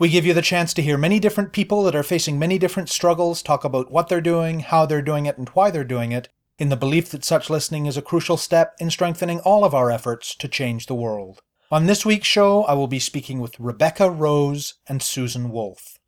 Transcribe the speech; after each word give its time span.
We 0.00 0.08
give 0.08 0.24
you 0.24 0.32
the 0.32 0.40
chance 0.40 0.72
to 0.72 0.82
hear 0.82 0.96
many 0.96 1.20
different 1.20 1.52
people 1.52 1.82
that 1.82 1.94
are 1.94 2.02
facing 2.02 2.38
many 2.38 2.58
different 2.58 2.88
struggles 2.88 3.42
talk 3.42 3.64
about 3.64 3.92
what 3.92 4.08
they're 4.08 4.22
doing, 4.22 4.60
how 4.60 4.86
they're 4.86 5.02
doing 5.02 5.26
it, 5.26 5.36
and 5.36 5.46
why 5.50 5.70
they're 5.70 5.84
doing 5.84 6.10
it, 6.10 6.30
in 6.58 6.70
the 6.70 6.76
belief 6.76 7.10
that 7.10 7.22
such 7.22 7.50
listening 7.50 7.84
is 7.84 7.98
a 7.98 8.02
crucial 8.02 8.38
step 8.38 8.74
in 8.80 8.90
strengthening 8.90 9.40
all 9.40 9.62
of 9.62 9.74
our 9.74 9.90
efforts 9.90 10.34
to 10.36 10.48
change 10.48 10.86
the 10.86 10.94
world. 10.94 11.42
On 11.70 11.84
this 11.84 12.06
week's 12.06 12.26
show, 12.26 12.64
I 12.64 12.72
will 12.72 12.86
be 12.86 12.98
speaking 12.98 13.40
with 13.40 13.60
Rebecca 13.60 14.08
Rose 14.10 14.76
and 14.88 15.02
Susan 15.02 15.50
Wolf. 15.50 15.98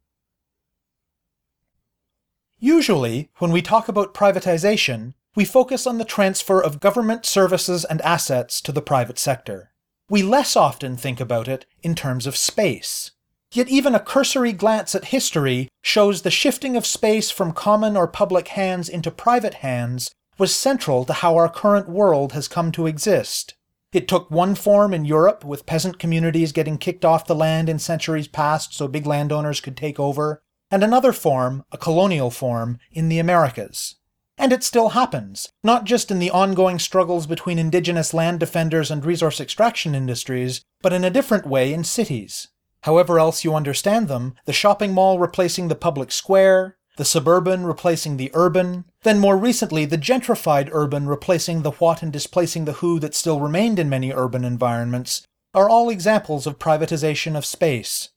Usually, 2.59 3.29
when 3.41 3.53
we 3.53 3.61
talk 3.61 3.89
about 3.89 4.15
privatization, 4.15 5.13
we 5.35 5.45
focus 5.45 5.87
on 5.87 5.99
the 5.99 6.07
transfer 6.07 6.63
of 6.63 6.81
government 6.81 7.27
services 7.27 7.85
and 7.85 8.01
assets 8.01 8.63
to 8.63 8.73
the 8.73 8.81
private 8.81 9.19
sector. 9.19 9.73
We 10.09 10.23
less 10.23 10.57
often 10.57 10.97
think 10.97 11.21
about 11.21 11.47
it 11.47 11.67
in 11.83 11.95
terms 11.95 12.27
of 12.27 12.39
space. 12.39 13.11
Yet 13.53 13.69
even 13.69 13.95
a 13.95 14.01
cursory 14.01 14.53
glance 14.53 14.95
at 14.95 15.07
history 15.07 15.69
shows 15.83 16.23
the 16.23 16.31
shifting 16.31 16.75
of 16.75 16.87
space 16.87 17.31
from 17.31 17.53
common 17.53 17.99
or 17.99 18.09
public 18.09 18.49
hands 18.49 18.89
into 18.89 19.11
private 19.11 19.55
hands 19.55 20.11
was 20.39 20.55
central 20.55 21.05
to 21.05 21.13
how 21.13 21.37
our 21.37 21.51
current 21.51 21.87
world 21.87 22.33
has 22.33 22.49
come 22.49 22.73
to 22.73 22.87
exist. 22.87 23.55
It 23.93 24.09
took 24.09 24.31
one 24.31 24.55
form 24.55 24.95
in 24.95 25.05
Europe, 25.05 25.45
with 25.45 25.67
peasant 25.67 25.99
communities 25.99 26.53
getting 26.53 26.79
kicked 26.79 27.05
off 27.05 27.27
the 27.27 27.35
land 27.35 27.69
in 27.69 27.79
centuries 27.79 28.27
past 28.27 28.73
so 28.73 28.89
big 28.89 29.07
landowners 29.07 29.61
could 29.61 29.77
take 29.77 30.01
over, 30.01 30.43
and 30.71 30.83
another 30.83 31.13
form, 31.13 31.63
a 31.71 31.77
colonial 31.77 32.31
form, 32.31 32.79
in 32.91 33.11
the 33.11 33.19
Americas. 33.19 33.97
And 34.39 34.51
it 34.51 34.65
still 34.65 34.91
happens, 34.91 35.51
not 35.63 35.85
just 35.85 36.11
in 36.11 36.19
the 36.19 36.31
ongoing 36.31 36.79
struggles 36.79 37.27
between 37.27 37.59
indigenous 37.59 38.15
land 38.15 38.41
defenders 38.41 38.91
and 38.91 39.05
resource 39.05 39.41
extraction 39.41 39.95
industries, 39.95 40.63
but 40.81 40.95
in 40.95 41.05
a 41.05 41.11
different 41.11 41.47
way 41.47 41.75
in 41.75 41.85
cities. 41.85 42.49
However 42.83 43.19
else 43.19 43.45
you 43.45 43.55
understand 43.55 44.09
them, 44.09 44.35
the 44.45 44.53
shopping 44.53 44.93
mall 44.93 45.19
replacing 45.19 45.69
the 45.69 45.75
public 45.75 46.13
square, 46.13 46.77
the 46.97 47.05
suburban 47.05 47.65
replacing 47.65 48.17
the 48.17 48.31
urban, 48.35 48.85
then 49.03 49.19
more 49.19 49.37
recently 49.37 49.85
the 49.85 49.99
gentrified 49.99 50.69
urban 50.73 51.07
replacing 51.07 51.63
the 51.63 51.71
what 51.73 52.03
and 52.03 52.13
displacing 52.13 52.65
the 52.65 52.75
who 52.75 52.99
that 53.01 53.15
still 53.15 53.41
remained 53.41 53.79
in 53.79 53.89
many 53.89 54.13
urban 54.13 54.45
environments, 54.45 55.23
are 55.55 55.69
all 55.69 55.91
examples 55.91 56.47
of 56.47 56.59
privatization 56.59 57.37
of 57.37 57.45
space. 57.45 58.11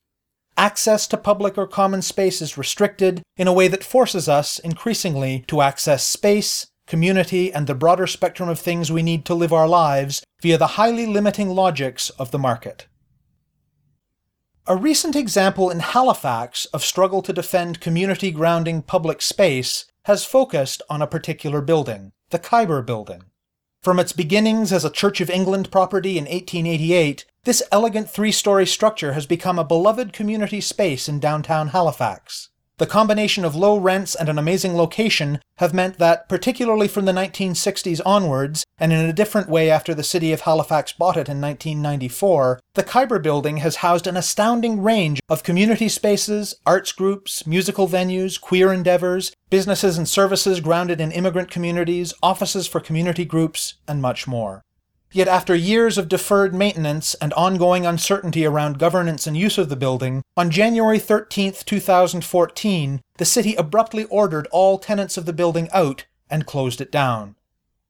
Access 0.58 1.06
to 1.08 1.18
public 1.18 1.58
or 1.58 1.68
common 1.68 2.02
space 2.02 2.42
is 2.42 2.58
restricted 2.58 3.22
in 3.38 3.48
a 3.48 3.54
way 3.54 3.68
that 3.68 3.84
forces 3.84 4.30
us, 4.30 4.58
increasingly, 4.60 5.44
to 5.48 5.62
access 5.62 6.08
space, 6.08 6.66
community, 6.88 7.52
and 7.52 7.68
the 7.68 7.76
broader 7.76 8.08
spectrum 8.08 8.48
of 8.48 8.60
things 8.60 8.92
we 8.92 9.04
need 9.04 9.26
to 9.26 9.36
live 9.36 9.52
our 9.52 9.68
lives 9.68 10.24
via 10.42 10.58
the 10.58 10.76
highly 10.80 11.06
limiting 11.06 11.50
logics 11.50 12.10
of 12.12 12.32
the 12.32 12.40
market. 12.40 12.88
A 14.68 14.76
recent 14.76 15.16
example 15.16 15.70
in 15.70 15.80
Halifax 15.80 16.66
of 16.74 16.84
struggle 16.84 17.22
to 17.22 17.32
defend 17.32 17.80
community 17.80 18.32
grounding 18.32 18.82
public 18.82 19.22
space 19.22 19.86
has 20.06 20.26
focused 20.26 20.82
on 20.90 21.04
a 21.04 21.08
particular 21.08 21.62
building, 21.62 22.14
the 22.32 22.40
Khyber 22.40 22.82
Building. 22.82 23.26
From 23.84 24.00
its 24.00 24.12
beginnings 24.12 24.74
as 24.74 24.84
a 24.84 24.90
Church 24.90 25.22
of 25.22 25.30
England 25.30 25.70
property 25.70 26.18
in 26.18 26.24
1888, 26.24 27.26
this 27.44 27.62
elegant 27.72 28.10
three 28.10 28.32
story 28.32 28.66
structure 28.66 29.14
has 29.14 29.28
become 29.28 29.60
a 29.60 29.64
beloved 29.64 30.14
community 30.14 30.62
space 30.62 31.08
in 31.08 31.20
downtown 31.20 31.68
Halifax. 31.68 32.50
The 32.78 32.86
combination 32.86 33.46
of 33.46 33.56
low 33.56 33.78
rents 33.78 34.16
and 34.16 34.28
an 34.28 34.38
amazing 34.38 34.76
location 34.76 35.40
have 35.60 35.74
meant 35.74 35.98
that, 35.98 36.28
particularly 36.28 36.90
from 36.90 37.06
the 37.06 37.14
1960s 37.14 38.02
onwards, 38.06 38.66
and 38.78 38.92
in 38.92 39.06
a 39.06 39.14
different 39.14 39.48
way 39.48 39.70
after 39.70 39.94
the 39.94 40.04
city 40.04 40.34
of 40.34 40.42
Halifax 40.42 40.92
bought 40.92 41.16
it 41.16 41.30
in 41.30 41.40
1994, 41.40 42.60
the 42.74 42.84
Khyber 42.84 43.20
building 43.20 43.58
has 43.58 43.78
housed 43.78 44.08
an 44.08 44.18
astounding 44.18 44.84
range 44.84 45.22
of 45.30 45.44
community 45.44 45.88
spaces, 45.88 46.54
arts 46.66 46.92
groups, 46.92 47.48
musical 47.48 47.88
venues, 47.88 48.42
queer 48.42 48.74
endeavors, 48.74 49.32
businesses 49.50 49.98
and 49.98 50.10
services 50.10 50.60
grounded 50.60 51.00
in 51.00 51.14
immigrant 51.14 51.50
communities, 51.50 52.14
offices 52.22 52.68
for 52.68 52.82
community 52.82 53.24
groups, 53.24 53.76
and 53.88 54.02
much 54.02 54.28
more. 54.28 54.65
Yet 55.16 55.30
after 55.30 55.56
years 55.56 55.98
of 55.98 56.10
deferred 56.10 56.54
maintenance 56.54 57.14
and 57.22 57.32
ongoing 57.36 57.86
uncertainty 57.86 58.46
around 58.46 58.80
governance 58.80 59.26
and 59.26 59.38
use 59.38 59.58
of 59.58 59.70
the 59.70 59.78
building, 59.78 60.22
on 60.36 60.52
January 60.52 61.00
13, 61.00 61.54
2014, 61.64 63.02
the 63.16 63.24
city 63.24 63.56
abruptly 63.56 64.04
ordered 64.10 64.46
all 64.52 64.78
tenants 64.78 65.16
of 65.16 65.26
the 65.26 65.32
building 65.32 65.70
out 65.72 66.06
and 66.30 66.46
closed 66.46 66.82
it 66.82 66.92
down. 66.92 67.38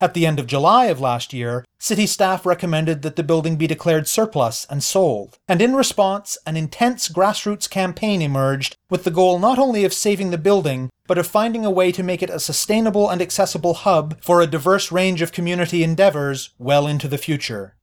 At 0.02 0.14
the 0.14 0.26
end 0.26 0.40
of 0.40 0.48
July 0.48 0.86
of 0.86 1.00
last 1.00 1.32
year, 1.32 1.64
city 1.80 2.06
staff 2.06 2.46
recommended 2.46 3.02
that 3.02 3.16
the 3.16 3.24
building 3.24 3.56
be 3.56 3.66
declared 3.66 4.10
surplus 4.10 4.68
and 4.70 4.84
sold. 4.84 5.38
And 5.48 5.62
in 5.62 5.74
response, 5.74 6.38
an 6.46 6.58
intense 6.58 7.08
grassroots 7.08 7.70
campaign 7.70 8.22
emerged 8.22 8.76
with 8.90 9.06
the 9.06 9.12
goal 9.12 9.40
not 9.40 9.58
only 9.58 9.86
of 9.86 9.94
saving 9.94 10.32
the 10.32 10.38
building, 10.38 10.90
but 11.08 11.18
of 11.18 11.28
finding 11.28 11.66
a 11.66 11.72
way 11.72 11.94
to 11.94 12.04
make 12.04 12.22
it 12.22 12.30
a 12.30 12.42
sustainable 12.42 13.10
and 13.10 13.22
accessible 13.22 13.74
hub 13.74 14.22
for 14.22 14.42
a 14.42 14.48
diverse 14.48 14.92
range 14.92 15.22
of 15.22 15.32
community 15.32 15.82
endeavors 15.82 16.50
well 16.60 16.88
into 16.88 17.08
the 17.08 17.18
future. 17.18 17.76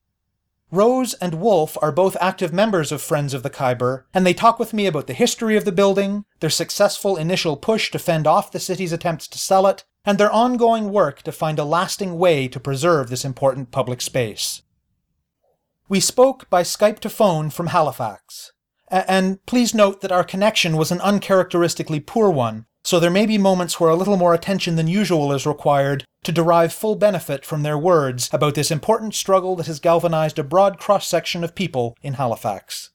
Rose 0.70 1.14
and 1.14 1.34
Wolf 1.34 1.76
are 1.82 1.92
both 1.92 2.16
active 2.20 2.52
members 2.52 2.92
of 2.92 3.02
Friends 3.02 3.34
of 3.34 3.42
the 3.42 3.50
Khyber, 3.50 4.06
and 4.12 4.26
they 4.26 4.34
talk 4.34 4.58
with 4.58 4.72
me 4.72 4.86
about 4.86 5.06
the 5.06 5.12
history 5.12 5.56
of 5.56 5.66
the 5.66 5.72
building, 5.72 6.24
their 6.40 6.50
successful 6.50 7.16
initial 7.16 7.56
push 7.56 7.90
to 7.90 7.98
fend 7.98 8.26
off 8.26 8.50
the 8.50 8.58
city's 8.58 8.92
attempts 8.92 9.28
to 9.28 9.38
sell 9.38 9.66
it, 9.66 9.84
and 10.04 10.18
their 10.18 10.32
ongoing 10.32 10.90
work 10.90 11.22
to 11.22 11.32
find 11.32 11.58
a 11.58 11.64
lasting 11.64 12.18
way 12.18 12.48
to 12.48 12.60
preserve 12.60 13.08
this 13.08 13.24
important 13.24 13.70
public 13.70 14.00
space. 14.00 14.62
We 15.88 16.00
spoke 16.00 16.48
by 16.50 16.62
Skype 16.62 16.98
to 17.00 17.10
phone 17.10 17.50
from 17.50 17.68
Halifax. 17.68 18.52
A- 18.90 19.10
and 19.10 19.44
please 19.46 19.74
note 19.74 20.00
that 20.00 20.12
our 20.12 20.24
connection 20.24 20.76
was 20.76 20.90
an 20.90 21.00
uncharacteristically 21.00 22.00
poor 22.00 22.30
one, 22.30 22.66
so 22.82 22.98
there 22.98 23.10
may 23.10 23.26
be 23.26 23.38
moments 23.38 23.78
where 23.78 23.90
a 23.90 23.96
little 23.96 24.16
more 24.16 24.34
attention 24.34 24.76
than 24.76 24.88
usual 24.88 25.32
is 25.32 25.46
required 25.46 26.04
to 26.24 26.32
derive 26.32 26.72
full 26.72 26.96
benefit 26.96 27.44
from 27.44 27.62
their 27.62 27.78
words 27.78 28.28
about 28.32 28.54
this 28.54 28.70
important 28.70 29.14
struggle 29.14 29.54
that 29.56 29.66
has 29.66 29.80
galvanized 29.80 30.38
a 30.38 30.44
broad 30.44 30.78
cross 30.78 31.06
section 31.06 31.44
of 31.44 31.54
people 31.54 31.96
in 32.02 32.14
Halifax. 32.14 32.90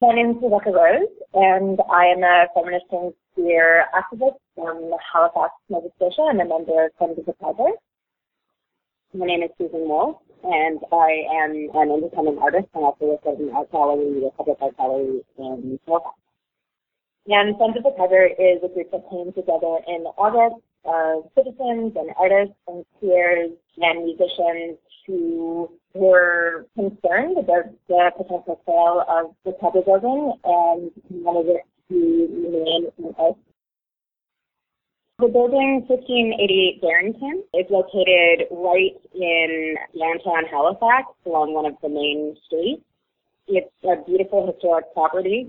My 0.00 0.14
name 0.14 0.30
is 0.30 0.36
Rebecca 0.42 0.70
Rose, 0.70 1.08
and 1.34 1.80
I 1.90 2.06
am 2.06 2.22
a 2.22 2.46
feminist 2.54 2.86
and 2.92 3.12
queer 3.34 3.86
activist 3.94 4.36
from 4.58 4.90
Halifax, 5.12 5.54
Nova 5.68 5.88
Scotia. 5.96 6.22
I'm 6.30 6.40
a 6.40 6.44
member 6.44 6.86
of 6.86 6.90
Friends 6.98 7.18
of 7.18 7.26
the. 7.26 7.78
My 9.14 9.26
name 9.26 9.42
is 9.42 9.50
Susan 9.56 9.88
Wolf, 9.88 10.16
and 10.42 10.80
I 10.92 11.22
am 11.42 11.70
an 11.74 11.90
independent 11.94 12.38
artist 12.40 12.66
and 12.74 12.84
also 12.84 13.06
work 13.06 13.20
at 13.24 13.38
an 13.38 13.50
art 13.54 13.70
gallery, 13.70 14.26
a 14.26 14.30
public 14.36 14.58
art 14.60 14.76
gallery 14.76 15.22
in 15.38 15.78
Halifax. 15.86 16.02
And 17.28 17.56
Friends 17.56 17.76
of 17.76 17.84
the 17.84 17.94
Khyber 17.96 18.26
is 18.26 18.58
a 18.64 18.68
group 18.74 18.90
that 18.90 19.08
came 19.10 19.32
together 19.32 19.78
in 19.86 20.04
August 20.18 20.60
of 20.84 21.30
citizens 21.36 21.94
and 21.94 22.10
artists 22.18 22.58
and 22.66 22.84
peers 23.00 23.52
and 23.78 24.04
musicians 24.04 24.78
who 25.06 25.70
were 25.94 26.66
concerned 26.74 27.38
about 27.38 27.70
the 27.86 28.10
potential 28.16 28.60
sale 28.66 29.04
of 29.06 29.34
the 29.44 29.52
Khyber 29.60 29.82
building 29.86 30.32
and 30.42 30.90
wanted 31.22 31.56
it 31.56 31.62
to 31.90 32.26
remain 32.42 32.90
in 32.98 33.14
art. 33.18 33.36
The 35.18 35.26
building 35.26 35.84
1588 35.88 36.80
Barrington 36.80 37.42
is 37.54 37.66
located 37.70 38.46
right 38.50 38.94
in 39.14 39.74
downtown 39.98 40.46
Halifax 40.50 41.08
along 41.26 41.54
one 41.54 41.66
of 41.66 41.74
the 41.82 41.88
main 41.88 42.36
streets. 42.46 42.82
It's 43.48 43.72
a 43.82 44.04
beautiful 44.06 44.46
historic 44.46 44.92
property 44.94 45.48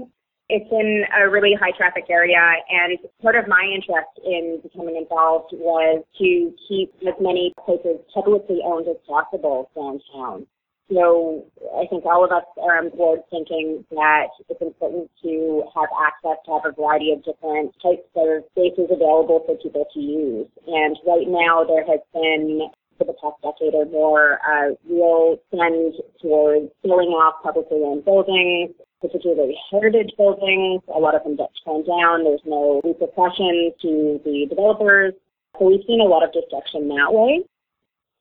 it's 0.49 0.69
in 0.71 1.05
a 1.15 1.29
really 1.29 1.53
high 1.53 1.71
traffic 1.77 2.05
area 2.09 2.41
and 2.69 2.97
part 3.21 3.35
of 3.35 3.47
my 3.47 3.69
interest 3.73 4.09
in 4.25 4.59
becoming 4.63 4.97
involved 4.97 5.53
was 5.53 6.03
to 6.17 6.51
keep 6.67 6.91
as 7.07 7.13
many 7.21 7.53
places 7.63 8.01
publicly 8.11 8.59
owned 8.65 8.87
as 8.87 8.97
possible 9.07 9.69
downtown. 9.75 10.47
So 10.91 11.45
I 11.77 11.85
think 11.87 12.05
all 12.05 12.25
of 12.25 12.31
us 12.31 12.45
are 12.61 12.77
on 12.77 12.89
board 12.89 13.21
thinking 13.29 13.85
that 13.91 14.29
it's 14.49 14.61
important 14.61 15.09
to 15.21 15.63
have 15.75 15.89
access 16.01 16.41
to 16.45 16.51
have 16.57 16.65
a 16.65 16.73
variety 16.73 17.13
of 17.13 17.23
different 17.23 17.75
types 17.81 18.09
of 18.15 18.43
spaces 18.51 18.89
available 18.89 19.43
for 19.45 19.55
people 19.57 19.85
to 19.93 19.99
use. 19.99 20.47
And 20.65 20.97
right 21.05 21.27
now 21.27 21.63
there 21.63 21.85
has 21.85 22.01
been 22.13 22.69
for 22.97 23.05
the 23.05 23.13
past 23.21 23.37
decade 23.45 23.75
or 23.75 23.85
more 23.85 24.39
a 24.41 24.75
real 24.89 25.37
trend 25.53 25.93
towards 26.21 26.73
filling 26.81 27.13
off 27.13 27.43
publicly 27.43 27.79
owned 27.85 28.03
buildings 28.03 28.73
particularly 29.01 29.55
heritage 29.71 30.11
buildings. 30.17 30.81
A 30.93 30.99
lot 30.99 31.15
of 31.15 31.23
them 31.23 31.35
get 31.35 31.49
torn 31.63 31.85
down. 31.85 32.23
There's 32.23 32.41
no 32.45 32.81
repercussion 32.83 33.71
to 33.81 34.19
the 34.23 34.45
developers. 34.49 35.13
So 35.57 35.65
we've 35.67 35.83
seen 35.87 36.01
a 36.01 36.05
lot 36.05 36.23
of 36.23 36.33
destruction 36.33 36.87
that 36.89 37.11
way. 37.11 37.43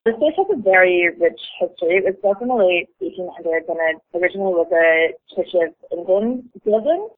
The 0.05 0.13
space 0.17 0.37
has 0.37 0.47
a 0.53 0.63
very 0.63 1.11
rich 1.21 1.41
history. 1.61 1.97
It 2.01 2.05
was 2.05 2.17
built 2.23 2.41
in 2.41 2.49
the 2.49 2.55
late 2.55 2.89
1800s 3.03 3.69
and 3.69 3.79
it 3.91 4.03
originally 4.17 4.55
was 4.55 4.71
a 4.73 5.13
Church 5.35 5.53
of 5.55 5.75
England 5.93 6.49
building. 6.65 7.09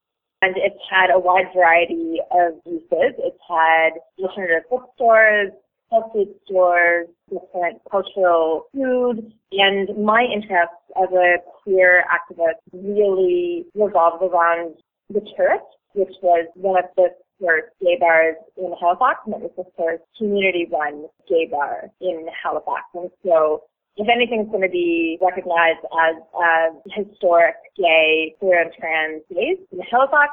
And 0.43 0.57
it's 0.57 0.81
had 0.91 1.11
a 1.11 1.19
wide 1.19 1.53
variety 1.55 2.17
of 2.33 2.55
uses. 2.65 3.15
It's 3.19 3.39
had 3.47 4.01
alternative 4.19 4.65
bookstores, 4.71 5.53
health 5.91 6.13
food 6.13 6.35
stores, 6.47 7.09
different 7.29 7.83
cultural 7.91 8.67
food, 8.73 9.33
and 9.53 10.05
my 10.05 10.23
interest 10.23 10.73
as 10.97 11.09
a 11.13 11.37
queer 11.63 12.05
activist 12.09 12.61
really 12.73 13.67
revolved 13.75 14.23
around 14.23 14.75
the 15.11 15.21
church, 15.37 15.67
which 15.93 16.15
was 16.23 16.47
one 16.55 16.79
of 16.79 16.91
the 16.97 17.09
first 17.41 17.69
gay 17.81 17.97
bars 17.99 18.37
in 18.57 18.73
Halifax, 18.79 19.21
and 19.27 19.35
it 19.35 19.41
was 19.41 19.53
the 19.57 19.65
first 19.77 20.05
community-run 20.19 21.07
gay 21.29 21.49
bar 21.51 21.91
in 22.01 22.27
Halifax. 22.31 22.85
And 22.95 23.11
so 23.25 23.65
if 23.97 24.07
anything's 24.09 24.49
going 24.51 24.63
to 24.63 24.71
be 24.71 25.19
recognized 25.21 25.83
as 25.91 26.17
a 26.37 26.53
historic 26.93 27.57
gay, 27.77 28.35
queer, 28.39 28.63
and 28.63 28.73
trans 28.79 29.23
space 29.31 29.61
in 29.73 29.81
Halifax, 29.91 30.31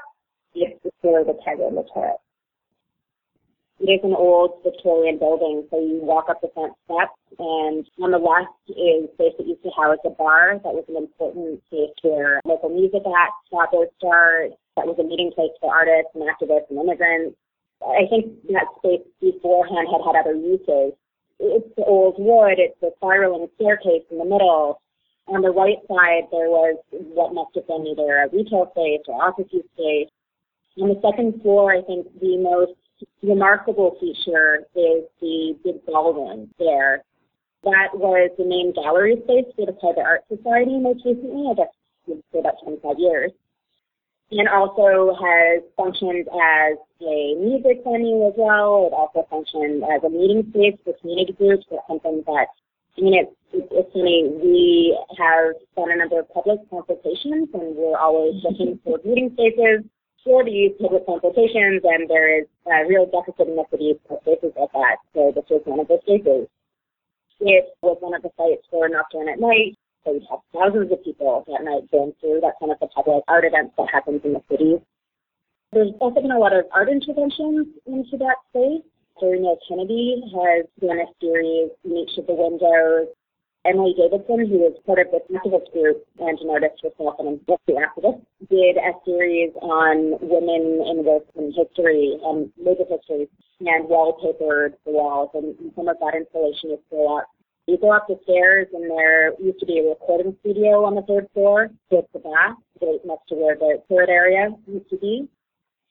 it's 0.53 0.79
the 0.83 0.91
the 1.01 1.37
Khyber 1.45 1.67
and 1.67 1.77
the 1.77 1.85
Turret. 1.93 2.17
It 3.79 3.93
is 3.93 4.01
an 4.03 4.15
old 4.17 4.57
Victorian 4.63 5.19
building, 5.19 5.67
so 5.69 5.77
you 5.79 6.01
walk 6.01 6.29
up 6.29 6.41
the 6.41 6.49
front 6.53 6.73
steps, 6.85 7.13
and 7.37 7.85
on 8.01 8.09
the 8.09 8.17
left 8.17 8.49
is 8.73 9.05
space 9.13 9.37
that 9.37 9.45
used 9.45 9.61
to 9.61 9.69
house 9.69 10.01
a 10.03 10.09
bar. 10.09 10.57
That 10.65 10.73
was 10.73 10.85
an 10.89 10.97
important 10.97 11.61
place 11.69 11.93
where 12.01 12.41
local 12.43 12.69
music 12.69 13.05
acts 13.05 13.45
got 13.53 13.69
their 13.71 13.85
start. 14.01 14.57
That 14.77 14.89
was 14.89 14.97
a 14.97 15.05
meeting 15.05 15.29
place 15.29 15.53
for 15.61 15.69
artists 15.69 16.09
and 16.17 16.25
activists 16.25 16.73
and 16.73 16.81
immigrants. 16.81 17.37
I 17.85 18.09
think 18.09 18.33
that 18.49 18.65
space 18.81 19.05
beforehand 19.21 19.87
had 19.93 20.01
had 20.01 20.17
other 20.17 20.33
uses. 20.33 20.97
It's 21.37 21.69
the 21.77 21.85
old 21.85 22.17
wood. 22.17 22.57
It's 22.57 22.79
the 22.81 22.89
spiraling 22.97 23.45
staircase 23.61 24.09
in 24.09 24.17
the 24.17 24.25
middle. 24.25 24.81
On 25.29 25.45
the 25.45 25.53
right 25.53 25.77
side, 25.85 26.25
there 26.33 26.49
was 26.49 26.81
what 26.89 27.37
must 27.37 27.53
have 27.53 27.67
been 27.67 27.85
either 27.85 28.25
a 28.25 28.29
retail 28.33 28.73
space 28.73 29.05
or 29.05 29.21
office 29.21 29.53
space. 29.53 30.09
On 30.81 30.89
the 30.89 31.01
second 31.05 31.41
floor, 31.43 31.77
I 31.77 31.81
think 31.85 32.07
the 32.19 32.37
most 32.37 32.73
remarkable 33.23 33.97
feature 33.99 34.65
is 34.75 35.03
the 35.21 35.57
big 35.63 35.85
ballroom 35.85 36.49
there. 36.59 37.03
That 37.63 37.89
was 37.93 38.31
the 38.37 38.45
main 38.45 38.73
gallery 38.73 39.17
space 39.23 39.51
for 39.55 39.65
the 39.65 39.73
Khyber 39.73 40.03
Art 40.03 40.23
Society 40.29 40.77
most 40.79 41.03
recently, 41.05 41.49
I 41.51 41.55
guess 41.55 41.73
for 42.31 42.39
about 42.39 42.55
25 42.63 42.95
years. 42.97 43.31
And 44.29 44.47
also 44.49 45.15
has 45.15 45.63
functioned 45.75 46.27
as 46.27 46.77
a 47.01 47.35
music 47.39 47.83
venue 47.83 48.27
as 48.27 48.33
well. 48.37 48.87
It 48.87 48.93
also 48.93 49.25
functioned 49.29 49.83
as 49.83 50.03
a 50.03 50.09
meeting 50.09 50.43
space 50.51 50.75
for 50.83 50.93
community 50.99 51.33
groups. 51.33 51.65
That's 51.71 51.87
something 51.87 52.23
that, 52.27 52.47
I 52.97 53.01
mean, 53.01 53.15
it's, 53.15 53.31
it's 53.53 53.93
funny, 53.93 54.27
we 54.43 54.97
have 55.17 55.55
done 55.75 55.91
a 55.91 55.95
number 55.95 56.19
of 56.19 56.29
public 56.33 56.59
consultations 56.69 57.47
and 57.53 57.75
we're 57.75 57.97
always 57.97 58.43
looking 58.43 58.79
for 58.83 58.99
meeting 59.05 59.31
spaces 59.33 59.87
for 60.23 60.43
these 60.43 60.71
public 60.79 61.05
consultations, 61.05 61.81
and 61.83 62.09
there 62.09 62.41
is 62.41 62.47
a 62.65 62.85
real 62.87 63.05
deficit 63.05 63.47
in 63.47 63.55
the 63.55 63.65
city 63.71 63.99
for 64.07 64.19
spaces 64.21 64.53
like 64.59 64.71
that. 64.73 64.97
So 65.13 65.31
this 65.33 65.45
was 65.49 65.61
one 65.65 65.79
of 65.79 65.87
those 65.87 66.03
cases. 66.05 66.47
It 67.39 67.65
was 67.81 67.97
one 67.99 68.15
of 68.15 68.23
the 68.23 68.31
sites 68.37 68.65
for 68.69 68.89
Nocturne 68.89 69.29
at 69.29 69.39
Night. 69.39 69.77
So 70.03 70.13
we 70.13 70.27
have 70.29 70.39
thousands 70.53 70.91
of 70.91 71.03
people 71.03 71.43
that 71.47 71.63
night 71.63 71.91
going 71.91 72.13
through. 72.19 72.39
That's 72.41 72.59
one 72.59 72.71
of 72.71 72.79
the 72.79 72.87
public 72.87 73.23
art 73.27 73.45
events 73.45 73.73
that 73.77 73.89
happens 73.91 74.21
in 74.23 74.33
the 74.33 74.41
city. 74.49 74.79
There's 75.73 75.91
also 75.99 76.21
been 76.21 76.31
a 76.31 76.39
lot 76.39 76.55
of 76.55 76.65
art 76.71 76.89
interventions 76.89 77.67
into 77.85 78.17
that 78.17 78.39
space. 78.49 78.87
Jerry 79.19 79.43
Kennedy 79.67 80.21
has 80.33 80.65
done 80.79 80.99
a 80.99 81.09
series 81.19 81.71
in 81.83 81.97
each 81.97 82.17
of 82.17 82.27
the 82.27 82.33
windows 82.33 83.07
Emily 83.67 83.93
Davidson, 83.97 84.47
who 84.47 84.65
is 84.65 84.73
part 84.85 84.99
of 84.99 85.07
the 85.11 85.19
activist 85.35 85.71
group 85.73 86.05
and 86.19 86.39
an 86.39 86.49
artist 86.49 86.81
herself 86.81 87.15
and 87.19 87.27
a 87.27 87.51
history 87.51 87.75
activist, 87.75 88.23
did 88.49 88.77
a 88.77 88.95
series 89.03 89.51
on 89.61 90.15
women 90.21 90.87
in 90.87 91.03
work 91.03 91.23
and 91.35 91.53
history 91.53 92.17
and 92.23 92.49
labor 92.57 92.87
history 92.87 93.27
and 93.59 93.89
wallpapered 93.89 94.73
the 94.85 94.91
walls 94.91 95.29
and 95.33 95.55
some 95.75 95.89
of 95.89 95.97
that 95.99 96.15
installation 96.15 96.71
is 96.71 96.79
still 96.87 97.17
up. 97.17 97.27
You 97.67 97.77
go 97.77 97.91
up 97.91 98.07
the 98.07 98.17
stairs 98.23 98.67
and 98.73 98.89
there 98.89 99.33
used 99.39 99.59
to 99.59 99.65
be 99.65 99.79
a 99.79 99.89
recording 99.89 100.37
studio 100.39 100.85
on 100.85 100.95
the 100.95 101.01
third 101.01 101.27
floor. 101.33 101.69
It's 101.91 102.07
the 102.13 102.19
back, 102.19 102.55
right 102.81 103.03
next 103.03 103.27
to 103.27 103.35
where 103.35 103.55
the 103.55 103.83
third 103.89 104.07
area 104.07 104.55
used 104.65 104.89
to 104.91 104.97
be. 104.97 105.27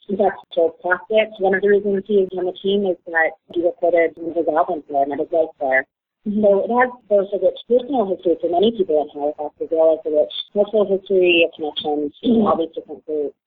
That's 0.08 0.38
Joel 0.54 0.76
Plaskett. 0.82 1.34
One 1.40 1.54
of 1.54 1.62
the 1.62 1.68
reasons 1.68 2.04
he 2.06 2.22
is 2.22 2.30
on 2.38 2.46
the 2.46 2.56
team 2.62 2.86
is 2.86 2.96
that 3.06 3.32
he 3.52 3.62
recorded 3.62 4.16
his 4.16 4.46
albums 4.48 4.84
there 4.88 5.02
and 5.02 5.18
his 5.20 5.28
life 5.32 5.50
there. 5.60 5.84
So 6.26 6.66
it 6.66 6.70
has 6.74 6.90
both 7.06 7.30
a 7.30 7.38
rich 7.38 7.62
personal 7.70 8.10
history 8.10 8.34
for 8.42 8.50
many 8.50 8.74
people 8.74 8.98
in 8.98 9.08
Halifax 9.14 9.54
as 9.62 9.70
well 9.70 9.94
as 9.94 10.02
a 10.02 10.10
rich 10.10 10.34
cultural 10.50 10.82
history, 10.82 11.46
a 11.46 11.54
connection 11.54 12.10
to 12.10 12.28
all 12.42 12.58
these 12.58 12.74
different 12.74 13.06
groups. 13.06 13.38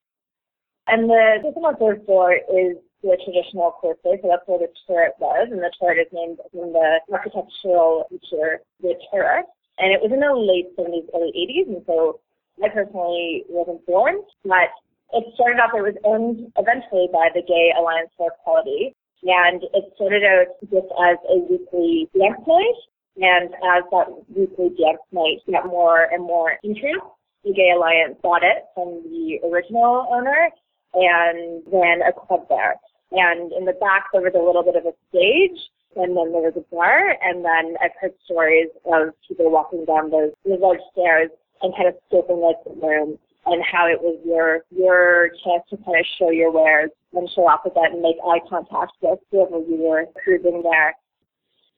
And 0.88 1.12
the 1.12 1.44
system 1.44 1.68
on 1.68 1.76
third 1.76 2.08
floor 2.08 2.40
is 2.40 2.80
the 3.04 3.20
traditional 3.20 3.76
course 3.76 4.00
so 4.04 4.16
that's 4.16 4.48
where 4.48 4.64
the 4.64 4.72
turret 4.88 5.20
was, 5.20 5.52
and 5.52 5.60
the 5.60 5.72
turret 5.76 6.08
is 6.08 6.12
named 6.16 6.40
from 6.56 6.72
the 6.72 7.04
architectural 7.12 8.08
feature, 8.08 8.64
the 8.80 8.96
turret. 9.12 9.46
And 9.78 9.92
it 9.92 10.00
was 10.00 10.16
in 10.16 10.24
the 10.24 10.32
late 10.32 10.72
70s, 10.80 11.12
early 11.12 11.36
80s, 11.36 11.68
and 11.68 11.84
so 11.84 12.24
I 12.64 12.70
personally 12.72 13.44
wasn't 13.52 13.86
born, 13.88 14.24
but 14.48 14.72
it 15.12 15.28
started 15.36 15.60
off, 15.60 15.76
it 15.76 15.84
was 15.84 16.00
owned 16.08 16.48
eventually 16.56 17.12
by 17.12 17.28
the 17.36 17.44
Gay 17.44 17.76
Alliance 17.76 18.12
for 18.16 18.32
Equality, 18.40 18.96
and 19.24 19.64
it 19.74 19.92
started 19.96 20.24
out 20.24 20.48
just 20.62 20.88
as 20.88 21.18
a 21.30 21.38
weekly 21.50 22.10
dance 22.18 22.42
night. 22.48 22.80
And 23.20 23.50
as 23.76 23.84
that 23.92 24.08
weekly 24.30 24.70
dance 24.80 25.04
night 25.12 25.44
got 25.52 25.68
more 25.68 26.08
and 26.12 26.24
more 26.24 26.58
interest, 26.64 27.04
the 27.44 27.54
Gay 27.54 27.72
Alliance 27.76 28.16
bought 28.22 28.44
it 28.44 28.66
from 28.74 29.04
the 29.04 29.40
original 29.48 30.08
owner 30.10 30.50
and 30.94 31.64
ran 31.72 32.02
a 32.02 32.14
club 32.14 32.48
there. 32.50 32.76
And 33.12 33.52
in 33.52 33.66
the 33.66 33.74
back, 33.74 34.06
there 34.14 34.22
was 34.22 34.34
a 34.36 34.44
little 34.44 34.64
bit 34.64 34.76
of 34.76 34.86
a 34.86 34.94
stage, 35.10 35.58
and 35.96 36.16
then 36.16 36.32
there 36.32 36.46
was 36.46 36.54
a 36.56 36.66
bar, 36.74 37.18
and 37.22 37.44
then 37.44 37.76
I've 37.82 37.98
heard 38.00 38.14
stories 38.26 38.70
of 38.86 39.14
people 39.28 39.52
walking 39.52 39.86
down 39.86 40.12
those, 40.12 40.32
those 40.46 40.62
large 40.62 40.84
stairs 40.94 41.30
and 41.62 41.74
kind 41.76 41.90
of 41.90 41.96
scoping 42.08 42.40
like 42.40 42.62
the 42.64 42.78
room 42.80 43.18
and 43.50 43.64
how 43.66 43.88
it 43.88 44.02
was 44.02 44.18
your 44.26 44.62
your 44.70 45.30
chance 45.44 45.64
to 45.70 45.78
kind 45.78 46.00
of 46.00 46.06
show 46.18 46.30
your 46.30 46.52
wares 46.52 46.92
and 47.14 47.30
show 47.36 47.48
off 47.48 47.62
with 47.66 47.74
that 47.74 47.92
and 47.92 48.02
make 48.02 48.18
eye 48.26 48.40
contact 48.50 48.94
with 49.02 49.20
whoever 49.32 49.60
you 49.66 49.78
were 49.82 50.06
cruising 50.24 50.62
there. 50.64 50.96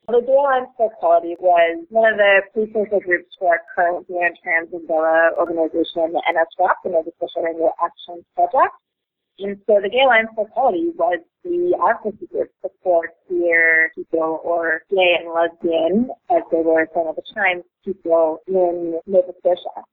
The 0.07 0.19
Gay 0.19 0.33
Alliance 0.33 0.67
for 0.75 0.91
Equality 0.91 1.37
was 1.39 1.85
one 1.87 2.11
of 2.11 2.17
the 2.17 2.41
precursor 2.51 2.99
groups 2.99 3.31
for 3.39 3.55
our 3.55 3.61
current 3.73 4.07
gay 4.09 4.19
and 4.19 4.35
trans 4.43 4.67
organization, 4.73 6.11
the 6.11 6.23
NSRAP, 6.27 6.75
the 6.83 6.89
Nova 6.89 7.11
Scotia 7.15 7.45
Rainbow 7.45 7.71
Action 7.81 8.25
Project. 8.35 8.75
And 9.39 9.55
so 9.65 9.79
the 9.81 9.87
Gay 9.87 10.03
Alliance 10.03 10.29
for 10.35 10.47
Equality 10.47 10.91
was 10.97 11.19
the 11.45 11.77
advocacy 11.79 12.27
group 12.27 12.51
for 12.83 13.07
queer 13.25 13.91
people 13.95 14.41
or 14.43 14.81
gay 14.89 15.15
and 15.21 15.31
lesbian, 15.31 16.09
as 16.29 16.43
they 16.51 16.61
were 16.61 16.89
some 16.93 17.07
of 17.07 17.15
the 17.15 17.23
time, 17.33 17.61
people 17.85 18.39
in 18.47 18.99
Nova 19.07 19.31
Scotia. 19.39 19.85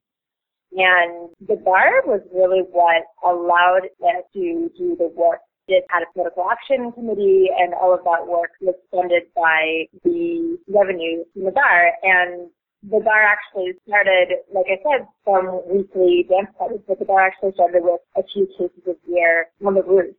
And 0.72 1.30
the 1.40 1.56
bar 1.56 2.02
was 2.04 2.20
really 2.34 2.62
what 2.70 3.04
allowed 3.24 3.88
us 4.04 4.24
to 4.34 4.70
do 4.76 4.96
the 4.96 5.10
work. 5.16 5.40
It 5.66 5.84
had 5.90 6.02
a 6.02 6.12
political 6.12 6.48
action 6.50 6.92
committee 6.92 7.48
and 7.56 7.74
all 7.74 7.92
of 7.92 8.04
that 8.04 8.26
work 8.26 8.52
was 8.60 8.74
funded 8.90 9.24
by 9.34 9.84
the 10.04 10.58
revenue 10.68 11.24
from 11.32 11.44
the 11.44 11.50
bar. 11.50 11.92
And 12.02 12.50
the 12.82 13.00
bar 13.00 13.22
actually 13.22 13.72
started, 13.86 14.38
like 14.52 14.66
I 14.68 14.78
said, 14.80 15.06
from 15.24 15.60
weekly 15.68 16.26
dance 16.28 16.48
parties, 16.56 16.80
but 16.86 16.98
the 16.98 17.04
bar 17.04 17.26
actually 17.26 17.52
started 17.52 17.82
with 17.82 18.00
a 18.16 18.22
few 18.32 18.46
cases 18.56 18.82
of 18.86 18.96
beer 19.06 19.48
on 19.64 19.74
the 19.74 19.82
roof. 19.82 20.14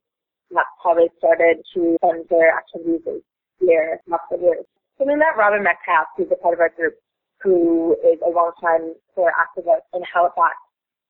That's 0.51 0.67
how 0.83 0.93
they 0.93 1.09
started 1.17 1.61
to 1.73 1.97
fund 2.01 2.25
their 2.29 2.57
activities 2.57 3.01
is 3.05 3.21
beer 3.59 4.01
off 4.11 4.21
the 4.29 4.37
roof. 4.37 4.65
So 4.97 5.05
then 5.05 5.19
that 5.19 5.37
Robin 5.37 5.63
Metcalfe, 5.63 6.09
who's 6.17 6.27
a 6.31 6.35
part 6.35 6.53
of 6.55 6.59
our 6.59 6.69
group, 6.69 6.95
who 7.43 7.95
is 8.03 8.19
a 8.25 8.29
longtime 8.29 8.95
queer 9.13 9.31
activist 9.35 9.87
in 9.93 10.01
Halifax, 10.03 10.55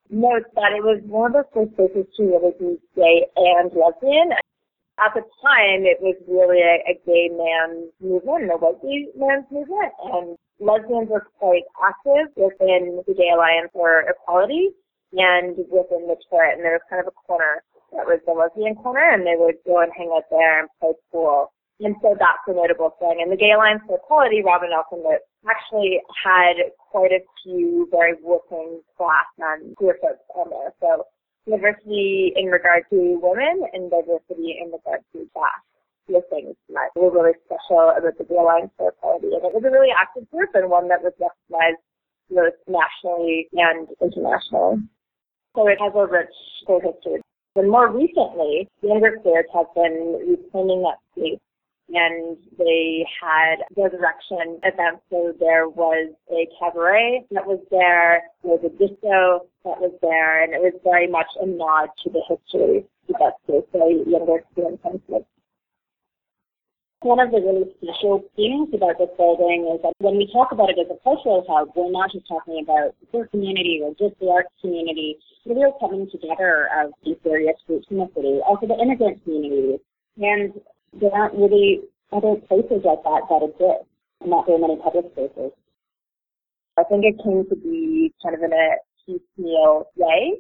notes 0.09 0.49
that 0.55 0.73
it 0.73 0.83
was 0.83 1.01
one 1.05 1.35
of 1.35 1.45
the 1.45 1.49
first 1.53 1.75
places 1.75 2.05
to 2.17 2.23
really 2.23 2.53
be 2.59 2.77
gay 2.95 3.25
and 3.35 3.71
lesbian. 3.73 4.33
At 4.99 5.15
the 5.15 5.23
time, 5.41 5.87
it 5.87 6.01
was 6.01 6.17
really 6.27 6.59
a, 6.59 6.83
a 6.91 6.95
gay 7.07 7.31
man's 7.31 7.93
movement 8.01 8.49
and 8.49 8.51
a 8.51 8.59
white 8.59 8.83
man's 9.15 9.47
movement, 9.49 9.93
and 10.11 10.35
lesbians 10.59 11.09
were 11.09 11.25
quite 11.39 11.63
active 11.79 12.35
within 12.35 12.99
the 13.07 13.13
Gay 13.13 13.31
Alliance 13.33 13.71
for 13.71 14.03
Equality 14.09 14.75
and 15.13 15.55
within 15.71 16.05
the 16.05 16.17
turret, 16.29 16.59
and 16.59 16.65
there 16.65 16.75
was 16.75 16.85
kind 16.89 16.99
of 16.99 17.07
a 17.07 17.15
corner 17.25 17.63
that 17.95 18.05
was 18.05 18.19
the 18.27 18.33
lesbian 18.33 18.75
corner, 18.75 19.09
and 19.09 19.25
they 19.25 19.39
would 19.39 19.55
go 19.65 19.81
and 19.81 19.91
hang 19.95 20.11
out 20.13 20.27
there 20.29 20.59
and 20.59 20.69
play 20.79 20.91
pool 21.11 21.49
And 21.79 21.95
so 22.01 22.11
that's 22.19 22.43
a 22.47 22.53
notable 22.53 22.91
thing. 22.99 23.23
And 23.23 23.31
the 23.31 23.39
Gay 23.39 23.51
Alliance 23.55 23.81
for 23.87 23.95
Equality, 23.95 24.43
Robin 24.43 24.69
Nelson 24.69 24.99
actually 25.47 26.03
had 26.11 26.75
quite 26.77 27.11
a 27.11 27.23
few 27.41 27.87
very 27.89 28.15
working 28.21 28.81
class 28.97 29.25
men 29.39 29.73
queer 29.77 29.95
folks 30.01 30.19
on 30.35 30.51
there. 30.51 30.75
So 30.83 31.07
diversity 31.47 32.33
in 32.35 32.47
regard 32.47 32.83
to 32.91 33.17
women 33.23 33.63
and 33.71 33.89
diversity 33.89 34.59
in 34.59 34.75
regard 34.75 35.07
to 35.13 35.23
class. 35.31 35.63
Those 36.09 36.27
things 36.29 36.55
that 36.73 36.89
were 36.95 37.13
really 37.13 37.37
special 37.45 37.95
about 37.95 38.17
the 38.17 38.25
Gay 38.27 38.35
Alliance 38.35 38.71
for 38.75 38.89
Equality. 38.89 39.31
And 39.39 39.45
it 39.45 39.53
was 39.55 39.63
a 39.63 39.71
really 39.71 39.93
active 39.95 40.29
group 40.31 40.49
and 40.55 40.69
one 40.69 40.89
that 40.89 40.99
was 40.99 41.13
recognized 41.15 41.79
both 42.27 42.59
nationally 42.67 43.47
and 43.53 43.87
internationally. 44.01 44.83
So 45.55 45.67
it 45.67 45.79
has 45.79 45.93
a 45.95 46.05
rich 46.05 46.35
queer 46.65 46.81
history. 46.81 47.21
And 47.55 47.71
more 47.71 47.87
recently, 47.87 48.67
younger 48.81 49.17
queers 49.21 49.45
have 49.53 49.71
been 49.75 50.19
reclaiming 50.27 50.83
that 50.83 50.99
space 51.15 51.39
and 51.93 52.37
they 52.57 53.05
had 53.21 53.65
resurrection 53.75 54.59
events. 54.63 55.01
So 55.09 55.33
there 55.39 55.67
was 55.67 56.13
a 56.31 56.47
cabaret 56.59 57.25
that 57.31 57.45
was 57.45 57.59
there, 57.71 58.23
there 58.43 58.57
was 58.57 58.63
a 58.65 58.73
disco 58.77 59.47
that 59.65 59.81
was 59.81 59.93
there, 60.01 60.43
and 60.43 60.53
it 60.53 60.61
was 60.61 60.73
very 60.83 61.07
much 61.07 61.27
a 61.41 61.45
nod 61.45 61.89
to 62.03 62.09
the 62.09 62.21
history 62.29 62.85
of 63.09 63.15
that 63.19 63.33
space, 63.43 63.65
so 63.73 63.89
younger 63.89 64.43
intensive. 64.55 65.25
One 67.01 67.19
of 67.21 67.31
the 67.31 67.39
really 67.39 67.71
special 67.79 68.27
things 68.35 68.75
about 68.75 68.99
this 68.99 69.07
building 69.15 69.71
is 69.73 69.81
that 69.83 69.93
when 69.99 70.17
we 70.17 70.27
talk 70.33 70.51
about 70.51 70.69
it 70.69 70.77
as 70.77 70.91
a 70.91 70.99
cultural 71.01 71.47
hub, 71.47 71.71
we're 71.73 71.89
not 71.89 72.11
just 72.11 72.27
talking 72.27 72.59
about 72.61 72.91
the 73.13 73.25
community 73.31 73.79
or 73.81 73.95
just 73.95 74.19
the 74.19 74.27
arts 74.27 74.51
community, 74.59 75.17
the 75.45 75.55
real 75.55 75.71
coming 75.79 76.11
together 76.11 76.67
of 76.75 76.91
these 77.05 77.15
various 77.23 77.55
groups 77.65 77.87
in 77.89 77.97
the 78.03 78.09
city, 78.13 78.43
also 78.45 78.67
the 78.67 78.75
immigrant 78.75 79.23
community. 79.23 79.79
And 80.19 80.51
there 80.93 81.13
aren't 81.13 81.35
really 81.35 81.81
other 82.11 82.35
places 82.47 82.81
like 82.83 83.03
that 83.03 83.21
that 83.29 83.43
exist, 83.43 83.89
not 84.25 84.45
very 84.45 84.59
many 84.59 84.77
public 84.77 85.05
spaces. 85.11 85.51
I 86.77 86.83
think 86.83 87.03
it 87.05 87.21
came 87.23 87.45
to 87.49 87.55
be 87.55 88.13
kind 88.23 88.35
of 88.35 88.41
in 88.41 88.53
a 88.53 88.75
piecemeal 89.05 89.87
way. 89.95 90.39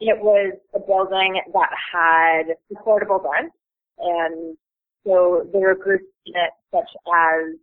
It 0.00 0.18
was 0.20 0.54
a 0.74 0.78
building 0.78 1.40
that 1.52 1.70
had 1.92 2.56
affordable 2.72 3.22
rent 3.22 3.52
and 3.98 4.56
so 5.04 5.48
there 5.52 5.62
were 5.62 5.74
groups 5.74 6.04
in 6.26 6.34
it 6.36 6.52
such 6.70 6.90
as 7.06 7.56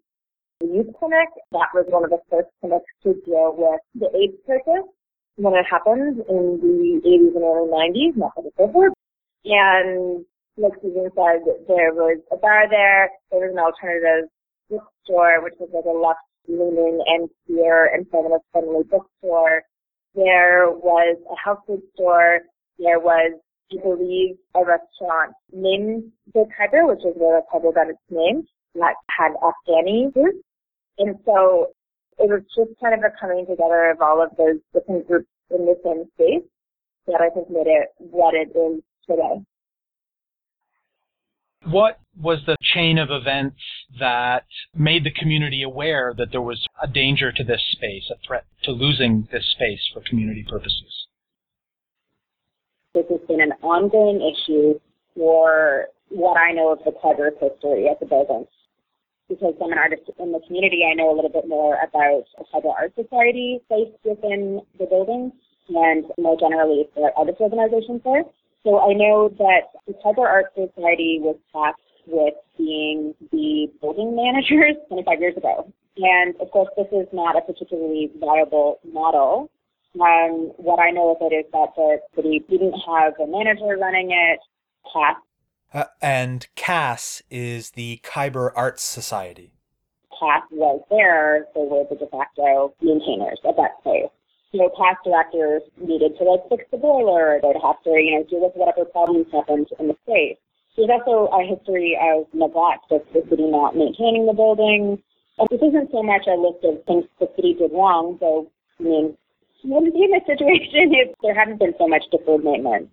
the 0.60 0.68
youth 0.68 0.88
clinic. 0.98 1.30
That 1.52 1.70
was 1.74 1.86
one 1.90 2.04
of 2.04 2.10
the 2.10 2.20
first 2.30 2.48
clinics 2.60 2.86
to 3.04 3.14
deal 3.26 3.56
with 3.58 3.82
the 3.94 4.10
AIDS 4.18 4.38
crisis 4.46 4.90
when 5.36 5.54
it 5.54 5.66
happened 5.70 6.24
in 6.30 6.60
the 6.62 7.02
80s 7.06 7.36
and 7.36 7.44
early 7.44 7.70
90s, 7.70 8.18
not 8.18 8.32
that 8.36 8.52
it's. 8.58 8.94
And 9.46 10.26
like 10.58 10.74
Susan 10.82 11.10
said, 11.16 11.42
there 11.68 11.94
was 11.94 12.20
a 12.32 12.38
bar 12.38 12.70
there. 12.70 13.10
There 13.32 13.48
was 13.48 13.52
an 13.52 13.60
alternative 13.60 14.30
bookstore, 14.70 15.44
which 15.44 15.56
was 15.60 15.70
like 15.74 15.86
a 15.86 15.98
left 15.98 16.20
leaning 16.48 17.02
and 17.06 17.30
queer 17.46 17.94
and 17.94 18.08
feminist 18.10 18.46
friendly 18.52 18.84
bookstore. 18.84 19.64
There 20.16 20.72
was 20.72 21.18
a 21.30 21.36
health 21.44 21.60
food 21.68 21.82
store. 21.94 22.40
There 22.80 23.00
was 23.00 23.40
I 23.72 23.82
believe, 23.82 24.36
a 24.54 24.60
restaurant 24.60 25.34
named 25.52 26.12
the 26.34 26.46
Khyber, 26.56 26.88
which 26.88 27.00
is 27.00 27.16
where 27.16 27.42
the 27.42 27.46
Khyber 27.52 27.74
got 27.74 27.90
its 27.90 28.00
name, 28.10 28.46
that 28.76 28.96
had 29.10 29.32
Afghani 29.42 30.16
roots. 30.16 30.46
And 31.00 31.16
so 31.26 31.68
it 32.20 32.30
was 32.30 32.44
just 32.56 32.80
kind 32.80 32.94
of 32.94 33.02
a 33.02 33.12
coming 33.20 33.46
together 33.46 33.90
of 33.90 34.02
all 34.02 34.22
of 34.22 34.30
those 34.38 34.60
different 34.74 35.08
groups 35.08 35.28
in 35.50 35.66
the 35.66 35.76
same 35.84 36.06
space 36.14 36.48
that 37.08 37.22
I 37.22 37.30
think 37.30 37.50
made 37.50 37.68
it 37.68 37.90
what 37.98 38.34
it 38.34 38.56
is 38.56 38.82
today. 39.10 39.42
What 41.66 42.00
was 42.22 42.40
the 42.46 42.58
chain 42.62 43.00
of 43.00 43.10
events 43.10 43.58
that 44.00 44.46
made 44.76 45.04
the 45.04 45.12
community 45.12 45.64
aware 45.64 46.14
that 46.18 46.32
there 46.32 46.42
was 46.42 46.66
a 46.82 46.88
danger 46.88 47.32
to 47.32 47.44
this 47.44 47.62
space, 47.72 48.04
a 48.12 48.16
threat 48.26 48.46
to 48.64 48.72
losing 48.72 49.28
this 49.32 49.44
space 49.52 49.82
for 49.94 50.02
community 50.08 50.46
purposes? 50.48 51.08
This 52.94 53.06
has 53.10 53.20
been 53.28 53.42
an 53.42 53.54
ongoing 53.62 54.22
issue 54.22 54.80
for 55.16 55.88
what 56.10 56.38
I 56.38 56.52
know 56.52 56.72
of 56.72 56.80
the 56.86 56.92
Khyber 57.02 57.32
history 57.42 57.90
at 57.90 58.00
the 58.00 58.06
building. 58.06 58.46
Because 59.28 59.56
I'm 59.62 59.72
an 59.72 59.80
artist 59.80 60.04
in 60.20 60.32
the 60.32 60.40
community, 60.46 60.86
I 60.90 60.94
know 60.94 61.12
a 61.12 61.16
little 61.16 61.32
bit 61.32 61.48
more 61.48 61.76
about 61.82 62.26
the 62.38 62.46
Khyber 62.54 62.70
Art 62.70 62.94
Society 62.96 63.60
placed 63.68 63.98
within 64.04 64.62
the 64.78 64.86
building 64.86 65.32
and 65.70 66.06
more 66.20 66.38
generally 66.40 66.88
the 66.96 67.10
artist 67.18 67.42
organizations 67.42 68.02
there. 68.04 68.24
So 68.66 68.80
I 68.80 68.94
know 68.94 69.30
that 69.38 69.72
the 69.88 69.94
Khyber 70.04 70.28
Art 70.28 70.48
Society 70.56 71.20
was 71.22 71.38
tasked 71.54 71.80
with 72.06 72.34
being 72.58 73.16
the 73.32 73.72
building 73.80 74.16
managers 74.16 74.76
25 74.90 75.22
years 75.22 75.38
ago. 75.38 75.72
And 75.98 76.36
of 76.42 76.52
course, 76.52 76.68
this 76.76 76.88
is 76.92 77.08
not 77.14 77.38
a 77.38 77.42
particularly 77.42 78.12
viable 78.20 78.80
model 78.92 79.50
um, 80.02 80.52
what 80.58 80.80
I 80.80 80.92
know 80.92 81.12
of 81.12 81.18
it 81.22 81.34
is 81.34 81.46
that 81.52 81.70
the 81.76 82.00
city 82.16 82.44
didn't 82.50 82.74
have 82.88 83.14
a 83.20 83.28
manager 83.28 83.78
running 83.80 84.12
it. 84.12 84.40
CAS. 84.92 85.16
Uh, 85.74 85.86
and 86.02 86.48
CAS 86.56 87.22
is 87.30 87.72
the 87.72 88.00
Khyber 88.04 88.52
Arts 88.56 88.84
Society. 88.84 89.54
CAS 90.20 90.44
was 90.52 90.82
there. 90.90 91.48
They 91.56 91.62
were 91.62 91.86
the 91.90 91.96
de 91.96 92.08
facto 92.08 92.74
maintainers 92.82 93.40
of 93.44 93.56
that 93.56 93.82
place. 93.84 94.10
So 94.52 94.70
past 94.78 95.04
directors 95.04 95.64
needed 95.78 96.18
to 96.18 96.24
like 96.24 96.48
fix 96.50 96.64
the 96.72 96.78
boiler. 96.78 97.40
They'd 97.42 97.60
have 97.62 97.82
to, 97.84 97.92
you 97.92 98.20
know, 98.20 98.24
deal 98.30 98.42
with 98.42 98.56
whatever 98.56 98.86
problems 98.86 99.28
happened 99.32 99.68
in 99.80 99.88
the 99.88 99.98
space. 100.04 100.38
There's 100.78 100.90
also 100.92 101.32
a 101.32 101.44
history 101.44 101.98
of 102.00 102.28
neglect 102.34 102.92
of 102.92 103.02
the 103.14 103.24
city 103.30 103.48
not 103.48 103.76
maintaining 103.76 104.28
the 104.28 104.34
building. 104.34 105.02
And 105.40 105.48
this 105.52 105.62
isn't 105.62 105.92
so 105.92 106.04
much 106.04 106.28
a 106.28 106.36
list 106.36 106.64
of 106.64 106.84
things 106.86 107.06
the 107.20 107.28
city 107.36 107.56
did 107.56 107.72
wrong, 107.72 108.18
though, 108.20 108.48
I 108.80 108.84
mean, 108.84 109.18
wouldn't 109.66 109.94
be 109.94 110.04
in 110.04 110.12
this 110.12 110.26
situation 110.28 110.94
if 110.94 111.16
there 111.22 111.34
hadn't 111.34 111.60
been 111.60 111.74
so 111.78 111.88
much 111.88 112.04
deferred 112.12 112.44
maintenance, 112.44 112.90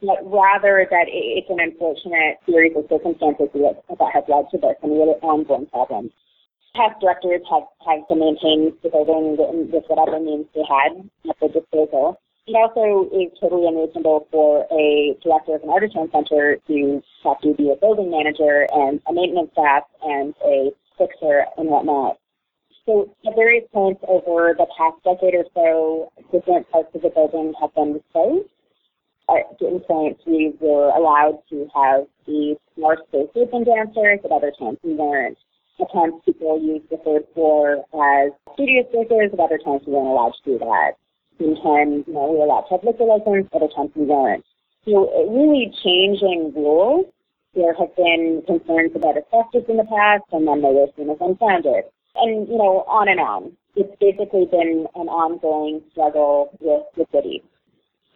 but 0.00 0.20
rather 0.24 0.86
that 0.90 1.06
it's 1.08 1.48
an 1.48 1.60
unfortunate 1.60 2.38
series 2.44 2.76
of 2.76 2.84
circumstances 2.88 3.48
that 3.54 3.80
has 3.88 4.24
led 4.28 4.44
to 4.50 4.58
this 4.58 4.76
and 4.82 4.92
really 4.92 5.16
ongoing 5.24 5.66
problems. 5.66 6.12
Past 6.74 7.00
directors 7.00 7.42
have, 7.50 7.64
have 7.86 8.08
to 8.08 8.16
maintain 8.16 8.72
the 8.82 8.88
building 8.88 9.36
with 9.36 9.84
whatever 9.88 10.18
means 10.18 10.46
they 10.54 10.64
had 10.64 11.04
at 11.28 11.36
their 11.38 11.50
disposal. 11.50 12.18
It 12.46 12.56
also 12.56 13.08
is 13.14 13.30
totally 13.38 13.68
unreasonable 13.68 14.26
for 14.32 14.66
a 14.72 15.14
director 15.22 15.54
of 15.56 15.62
an 15.62 15.70
artisan 15.70 16.10
center 16.10 16.56
to 16.66 17.02
have 17.24 17.40
to 17.42 17.54
be 17.54 17.70
a 17.70 17.76
building 17.76 18.10
manager 18.10 18.66
and 18.72 19.00
a 19.06 19.12
maintenance 19.12 19.50
staff 19.52 19.84
and 20.02 20.34
a 20.44 20.72
fixer 20.98 21.44
and 21.56 21.68
whatnot. 21.68 22.18
So 22.86 23.14
at 23.26 23.36
various 23.36 23.64
points 23.72 24.02
over 24.08 24.54
the 24.56 24.66
past 24.76 24.96
decade 25.04 25.34
or 25.34 25.44
so, 25.54 26.10
different 26.32 26.68
parts 26.70 26.88
of 26.94 27.02
the 27.02 27.10
building 27.10 27.54
have 27.60 27.74
been 27.74 28.00
closed. 28.10 28.48
At 29.28 29.56
certain 29.60 29.80
points, 29.80 30.20
we 30.26 30.52
were 30.58 30.88
allowed 30.90 31.42
to 31.50 31.68
have 31.74 32.06
these 32.26 32.56
more 32.76 32.96
spaces 33.08 33.48
and 33.52 33.64
downstairs. 33.64 34.18
At 34.24 34.32
other 34.32 34.52
times, 34.58 34.78
we 34.82 34.94
weren't. 34.94 35.38
At 35.80 35.92
times, 35.92 36.14
people 36.24 36.60
use 36.60 36.82
the 36.90 36.98
third 36.98 37.24
floor 37.34 37.84
as 37.94 38.32
studio 38.54 38.84
spaces. 38.88 39.32
At 39.32 39.40
other 39.40 39.58
times, 39.58 39.82
we 39.86 39.92
weren't 39.94 40.08
allowed 40.08 40.34
to 40.44 40.50
do 40.52 40.58
that. 40.58 40.92
Sometimes, 41.38 42.04
you 42.06 42.14
know, 42.14 42.30
we 42.30 42.38
were 42.38 42.44
allowed 42.44 42.68
to 42.68 42.76
have 42.76 42.84
liquor 42.84 43.04
license. 43.04 43.48
Other 43.52 43.68
times, 43.74 43.90
we 43.94 44.04
weren't. 44.04 44.44
So 44.84 45.08
uh, 45.08 45.30
really 45.30 45.72
changing 45.82 46.52
rules. 46.54 47.06
There 47.54 47.74
have 47.74 47.94
been 47.96 48.42
concerns 48.46 48.92
about 48.94 49.16
asbestos 49.16 49.68
in 49.68 49.76
the 49.76 49.84
past, 49.84 50.24
and 50.32 50.46
then 50.46 50.62
they 50.62 50.72
were 50.72 50.88
seen 50.96 51.10
as 51.10 51.18
unfounded 51.20 51.84
and 52.16 52.48
you 52.48 52.56
know, 52.56 52.84
on 52.88 53.08
and 53.08 53.20
on. 53.20 53.52
It's 53.74 53.94
basically 54.00 54.46
been 54.46 54.86
an 54.94 55.08
ongoing 55.08 55.82
struggle 55.92 56.56
with 56.60 56.84
the 56.96 57.06
city. 57.12 57.42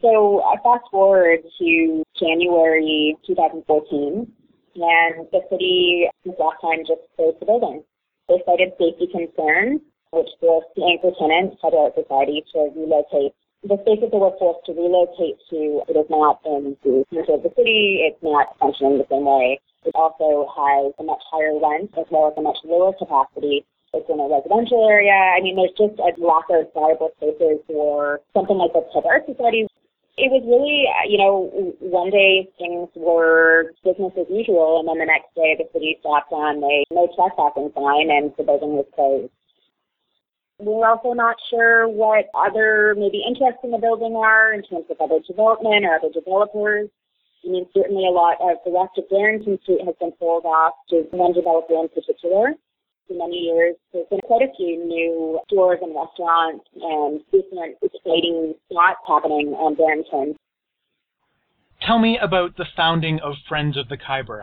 So 0.03 0.43
I 0.45 0.57
fast 0.63 0.85
forward 0.91 1.41
to 1.59 2.03
January 2.19 3.17
2014, 3.27 4.31
and 4.77 5.27
the 5.33 5.41
city 5.51 6.07
this 6.25 6.35
last 6.39 6.61
time 6.61 6.85
just 6.87 7.03
closed 7.17 7.41
the 7.41 7.47
building. 7.47 7.83
They 8.29 8.43
cited 8.45 8.73
safety 8.79 9.09
concerns, 9.09 9.81
which 10.13 10.29
forced 10.41 10.69
the 10.77 10.85
anchor 10.85 11.13
tenant, 11.19 11.59
art 11.63 11.95
Society, 11.95 12.45
to 12.53 12.71
relocate. 12.77 13.33
The 13.65 13.81
space 13.83 14.01
that 14.01 14.13
they 14.13 14.21
were 14.21 14.37
forced 14.39 14.67
to 14.67 14.73
relocate 14.73 15.41
to, 15.51 15.83
it 15.89 15.97
is 15.97 16.07
not 16.11 16.41
in 16.45 16.77
the 16.85 17.05
center 17.11 17.35
of 17.35 17.43
the 17.43 17.53
city. 17.57 18.07
It's 18.07 18.23
not 18.23 18.55
functioning 18.59 18.99
the 18.99 19.09
same 19.11 19.25
way. 19.25 19.59
It 19.85 19.95
also 19.95 20.47
has 20.55 20.93
a 20.99 21.03
much 21.03 21.23
higher 21.31 21.59
rent 21.59 21.91
as 21.99 22.07
well 22.11 22.29
as 22.31 22.35
a 22.37 22.43
much 22.43 22.59
lower 22.65 22.93
capacity 22.95 23.65
it's 23.97 24.09
in 24.11 24.21
a 24.21 24.29
residential 24.29 24.85
area. 24.89 25.15
I 25.15 25.41
mean, 25.41 25.57
there's 25.57 25.73
just 25.73 25.99
a 25.99 26.13
lack 26.21 26.45
of 26.51 26.69
viable 26.75 27.11
spaces 27.17 27.65
for 27.67 28.21
something 28.35 28.57
like 28.57 28.73
the 28.73 28.85
Khyber 28.93 29.09
Art 29.09 29.25
Society. 29.27 29.67
It 30.17 30.33
was 30.33 30.41
really, 30.49 30.89
you 31.13 31.19
know, 31.21 31.53
one 31.81 32.09
day 32.09 32.49
things 32.57 32.89
were 32.97 33.73
business 33.85 34.13
as 34.17 34.27
usual, 34.31 34.81
and 34.81 34.89
then 34.89 34.99
the 34.99 35.05
next 35.05 35.29
day 35.37 35.53
the 35.61 35.69
city 35.77 35.97
stopped 36.01 36.33
on 36.33 36.65
a 36.65 36.85
no 36.89 37.05
trespassing 37.13 37.69
sign, 37.77 38.09
and 38.09 38.33
the 38.39 38.45
building 38.45 38.81
was 38.81 38.89
closed. 38.97 39.29
We're 40.59 40.89
also 40.89 41.13
not 41.13 41.37
sure 41.51 41.87
what 41.87 42.33
other 42.33 42.97
maybe 42.97 43.21
interests 43.29 43.61
in 43.63 43.73
the 43.73 43.79
building 43.79 44.17
are 44.17 44.55
in 44.55 44.63
terms 44.63 44.89
of 44.89 44.97
other 45.05 45.21
development 45.21 45.85
or 45.85 46.01
other 46.01 46.09
developers. 46.09 46.89
I 47.45 47.49
mean, 47.49 47.67
certainly 47.77 48.09
a 48.09 48.11
lot 48.11 48.41
of 48.41 48.57
the 48.65 48.73
rest 48.73 48.97
of 48.97 49.11
Barrington 49.11 49.61
Street 49.63 49.85
has 49.85 49.95
been 50.01 50.17
sold 50.19 50.47
off 50.47 50.73
to 50.89 51.05
one 51.13 51.35
developer 51.35 51.77
in 51.77 51.93
particular 51.93 52.57
many 53.15 53.37
years. 53.37 53.77
There's 53.93 54.07
been 54.09 54.21
quite 54.25 54.43
a 54.43 54.53
few 54.57 54.85
new 54.85 55.41
stores 55.47 55.79
and 55.83 55.95
restaurants 55.95 56.65
and 56.75 57.21
different 57.33 57.77
exciting 57.83 58.55
spots 58.71 59.01
happening 59.07 59.55
on 59.55 59.75
Barrington. 59.75 60.37
Tell 61.83 61.99
me 61.99 62.19
about 62.19 62.57
the 62.57 62.67
founding 62.77 63.21
of 63.21 63.35
Friends 63.49 63.77
of 63.77 63.89
the 63.89 63.97
Khyber. 63.97 64.43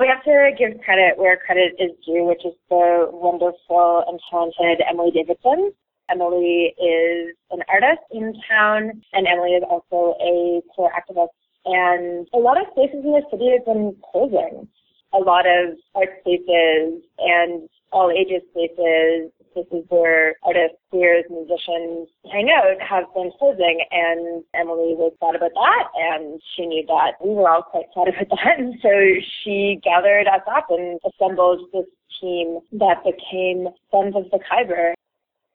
We 0.00 0.06
have 0.06 0.22
to 0.24 0.50
give 0.56 0.80
credit 0.82 1.18
where 1.18 1.36
credit 1.36 1.74
is 1.78 1.90
due, 2.06 2.24
which 2.24 2.44
is 2.44 2.54
the 2.68 3.08
wonderful 3.10 4.04
and 4.06 4.20
talented 4.30 4.84
Emily 4.88 5.10
Davidson. 5.10 5.72
Emily 6.10 6.74
is 6.78 7.36
an 7.50 7.62
artist 7.68 8.02
in 8.12 8.32
town, 8.48 9.02
and 9.12 9.26
Emily 9.26 9.52
is 9.52 9.64
also 9.68 10.16
a 10.20 10.62
queer 10.74 10.90
activist. 10.94 11.34
And 11.64 12.28
a 12.32 12.38
lot 12.38 12.60
of 12.60 12.68
spaces 12.72 13.04
in 13.04 13.12
the 13.12 13.22
city 13.30 13.50
have 13.52 13.66
been 13.66 13.96
closing. 14.10 14.68
A 15.14 15.18
lot 15.18 15.46
of 15.46 15.76
art 15.94 16.10
spaces 16.20 17.02
and 17.18 17.68
all 17.92 18.10
ages 18.10 18.42
spaces 18.50 19.32
places 19.52 19.84
where 19.88 20.36
artists, 20.44 20.78
queers, 20.90 21.24
musicians 21.30 22.08
hang 22.30 22.48
out 22.50 22.80
have 22.80 23.04
been 23.14 23.30
closing. 23.38 23.80
And 23.90 24.44
Emily 24.54 24.94
was 24.94 25.12
sad 25.20 25.34
about 25.34 25.52
that, 25.54 25.84
and 25.96 26.40
she 26.54 26.66
knew 26.66 26.84
that 26.86 27.18
we 27.22 27.34
were 27.34 27.48
all 27.48 27.62
quite 27.62 27.86
sad 27.94 28.08
about 28.14 28.28
that. 28.30 28.58
And 28.58 28.74
so 28.82 28.90
she 29.42 29.80
gathered 29.82 30.26
us 30.26 30.42
up 30.46 30.66
and 30.70 30.98
assembled 31.06 31.60
this 31.72 31.86
team 32.20 32.60
that 32.72 33.02
became 33.04 33.68
Sons 33.90 34.14
of 34.16 34.30
the 34.30 34.38
Khyber. 34.38 34.94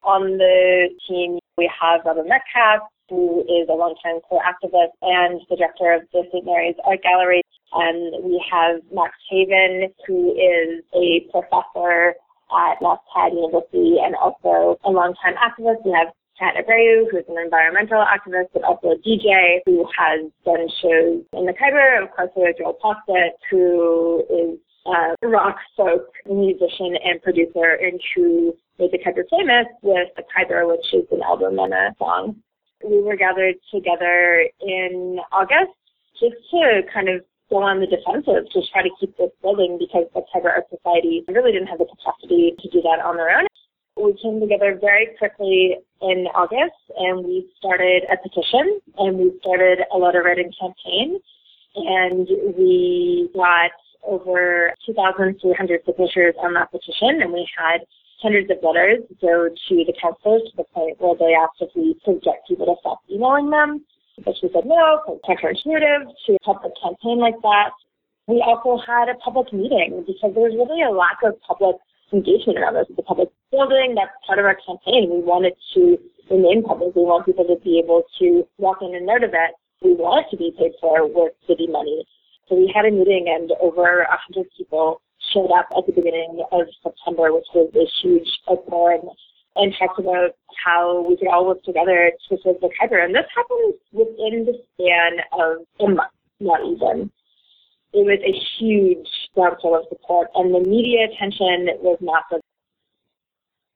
On 0.02 0.36
the 0.36 0.88
team, 1.08 1.38
we 1.56 1.70
have 1.80 2.04
Robin 2.04 2.28
Metcalfe, 2.28 2.84
who 3.08 3.40
is 3.40 3.68
a 3.68 3.72
longtime 3.72 4.20
queer 4.20 4.40
activist 4.44 4.92
and 5.00 5.40
the 5.48 5.56
director 5.56 5.92
of 5.92 6.02
the 6.12 6.24
St. 6.30 6.44
Mary's 6.44 6.76
Art 6.84 7.02
Gallery. 7.02 7.42
And 7.74 8.24
we 8.24 8.42
have 8.50 8.80
Max 8.92 9.14
Haiven, 9.30 9.92
who 10.06 10.32
is 10.32 10.84
a 10.94 11.26
professor 11.30 12.14
at 12.54 12.78
NSCAD 12.80 13.34
University 13.34 13.96
and 14.02 14.14
also 14.14 14.78
a 14.84 14.90
longtime 14.90 15.34
activist. 15.34 15.84
We 15.84 15.92
have 15.92 16.08
Kat 16.38 16.54
Abreu, 16.54 17.10
who's 17.10 17.24
an 17.28 17.38
environmental 17.38 18.04
activist, 18.04 18.48
but 18.52 18.64
also 18.64 18.90
a 18.90 18.96
DJ 18.96 19.60
who 19.66 19.86
has 19.96 20.30
done 20.44 20.68
shows 20.82 21.22
in 21.32 21.46
the 21.46 21.52
Khyber. 21.52 22.02
Of 22.02 22.10
course, 22.14 22.30
there's 22.36 22.56
Joel 22.58 22.78
Plaskett, 22.82 23.34
who 23.50 24.24
is 24.30 24.58
a 24.86 25.28
rock 25.28 25.56
folk 25.76 26.12
musician 26.26 26.96
and 27.04 27.22
producer 27.22 27.78
and 27.80 28.00
who 28.14 28.54
made 28.78 28.92
the 28.92 28.98
Khyber 28.98 29.24
famous 29.30 29.66
with 29.82 30.08
the 30.16 30.22
Khyber, 30.34 30.66
which 30.66 30.86
is 30.92 31.06
an 31.10 31.22
album 31.22 31.58
and 31.58 31.72
a 31.72 31.94
song. 31.98 32.36
We 32.84 33.00
were 33.00 33.16
gathered 33.16 33.54
together 33.72 34.46
in 34.60 35.18
August 35.32 35.72
just 36.20 36.36
to 36.50 36.82
kind 36.92 37.08
of 37.08 37.24
go 37.54 37.62
on 37.62 37.78
the 37.78 37.86
defensive 37.86 38.50
to 38.50 38.58
try 38.74 38.82
to 38.82 38.90
keep 38.98 39.16
this 39.16 39.30
building 39.38 39.78
because 39.78 40.10
the 40.10 40.26
Khyber 40.34 40.50
Art 40.50 40.66
Society 40.74 41.22
really 41.30 41.52
didn't 41.52 41.70
have 41.70 41.78
the 41.78 41.86
capacity 41.86 42.50
to 42.58 42.66
do 42.74 42.82
that 42.82 42.98
on 42.98 43.14
their 43.14 43.30
own. 43.30 43.46
We 43.94 44.18
came 44.18 44.42
together 44.42 44.74
very 44.74 45.14
quickly 45.22 45.78
in 46.02 46.26
August 46.34 46.74
and 46.98 47.22
we 47.22 47.46
started 47.56 48.02
a 48.10 48.18
petition 48.18 48.82
and 48.98 49.18
we 49.18 49.38
started 49.38 49.86
a 49.94 49.96
letter 49.96 50.26
writing 50.26 50.50
campaign 50.58 51.22
and 51.78 52.26
we 52.58 53.30
got 53.34 53.70
over 54.02 54.74
2,300 54.84 55.38
signatures 55.86 56.34
on 56.42 56.54
that 56.54 56.74
petition 56.74 57.22
and 57.22 57.32
we 57.32 57.46
had 57.56 57.86
hundreds 58.18 58.50
of 58.50 58.58
letters 58.66 58.98
go 59.22 59.46
to 59.46 59.74
the 59.86 59.94
councillors 60.02 60.42
to 60.50 60.56
the 60.58 60.66
point 60.74 60.98
where 60.98 61.14
they 61.14 61.38
asked 61.38 61.62
if 61.62 61.70
we 61.76 61.94
could 62.04 62.20
get 62.22 62.42
people 62.48 62.66
to 62.66 62.74
stop 62.80 62.98
emailing 63.08 63.50
them. 63.50 63.84
But 64.22 64.34
she 64.40 64.48
said 64.52 64.64
no, 64.66 65.20
counterintuitive 65.26 66.06
to 66.26 66.34
a 66.34 66.38
public 66.40 66.72
campaign 66.80 67.18
like 67.18 67.40
that. 67.42 67.70
We 68.26 68.40
also 68.40 68.80
had 68.80 69.08
a 69.08 69.14
public 69.16 69.52
meeting 69.52 70.04
because 70.06 70.32
there 70.34 70.44
was 70.48 70.54
really 70.54 70.82
a 70.82 70.90
lack 70.90 71.18
of 71.24 71.40
public 71.42 71.76
engagement 72.12 72.58
around 72.58 72.74
this. 72.74 72.86
The 72.94 73.02
public 73.02 73.28
building, 73.50 73.94
that's 73.96 74.14
part 74.26 74.38
of 74.38 74.46
our 74.46 74.56
campaign. 74.56 75.10
We 75.10 75.20
wanted 75.20 75.54
to 75.74 75.98
remain 76.30 76.62
public. 76.62 76.94
We 76.94 77.02
want 77.02 77.26
people 77.26 77.44
to 77.44 77.56
be 77.62 77.78
able 77.82 78.04
to 78.20 78.46
walk 78.58 78.78
in 78.80 78.94
and 78.94 79.10
out 79.10 79.24
of 79.24 79.34
it. 79.34 79.52
We 79.82 79.94
want 79.94 80.24
it 80.24 80.30
to 80.30 80.36
be 80.38 80.54
paid 80.56 80.72
for 80.80 81.04
with 81.06 81.34
city 81.46 81.66
money. 81.66 82.06
So 82.48 82.56
we 82.56 82.72
had 82.74 82.86
a 82.86 82.90
meeting 82.90 83.26
and 83.28 83.52
over 83.60 84.02
a 84.02 84.16
hundred 84.16 84.48
people 84.56 85.02
showed 85.32 85.50
up 85.50 85.68
at 85.76 85.86
the 85.86 85.92
beginning 85.92 86.44
of 86.52 86.68
September, 86.82 87.32
which 87.32 87.48
was 87.54 87.68
a 87.74 87.86
huge 88.00 88.28
and 88.46 89.10
and 89.56 89.74
talked 89.78 89.98
about 89.98 90.32
how 90.64 91.06
we 91.08 91.16
could 91.16 91.28
all 91.28 91.46
work 91.46 91.62
together 91.62 92.10
to 92.28 92.36
save 92.42 92.60
the 92.60 92.70
Khyber. 92.78 92.98
And 92.98 93.14
this 93.14 93.26
happened 93.34 93.74
within 93.92 94.46
the 94.46 94.58
span 94.74 95.20
of 95.32 95.66
a 95.80 95.94
month, 95.94 96.12
not 96.40 96.60
even. 96.64 97.10
It 97.92 98.04
was 98.04 98.18
a 98.26 98.34
huge 98.58 99.08
groundswell 99.34 99.76
of 99.76 99.86
support, 99.88 100.28
and 100.34 100.52
the 100.52 100.68
media 100.68 101.06
attention 101.06 101.68
was 101.78 101.98
massive. 102.00 102.42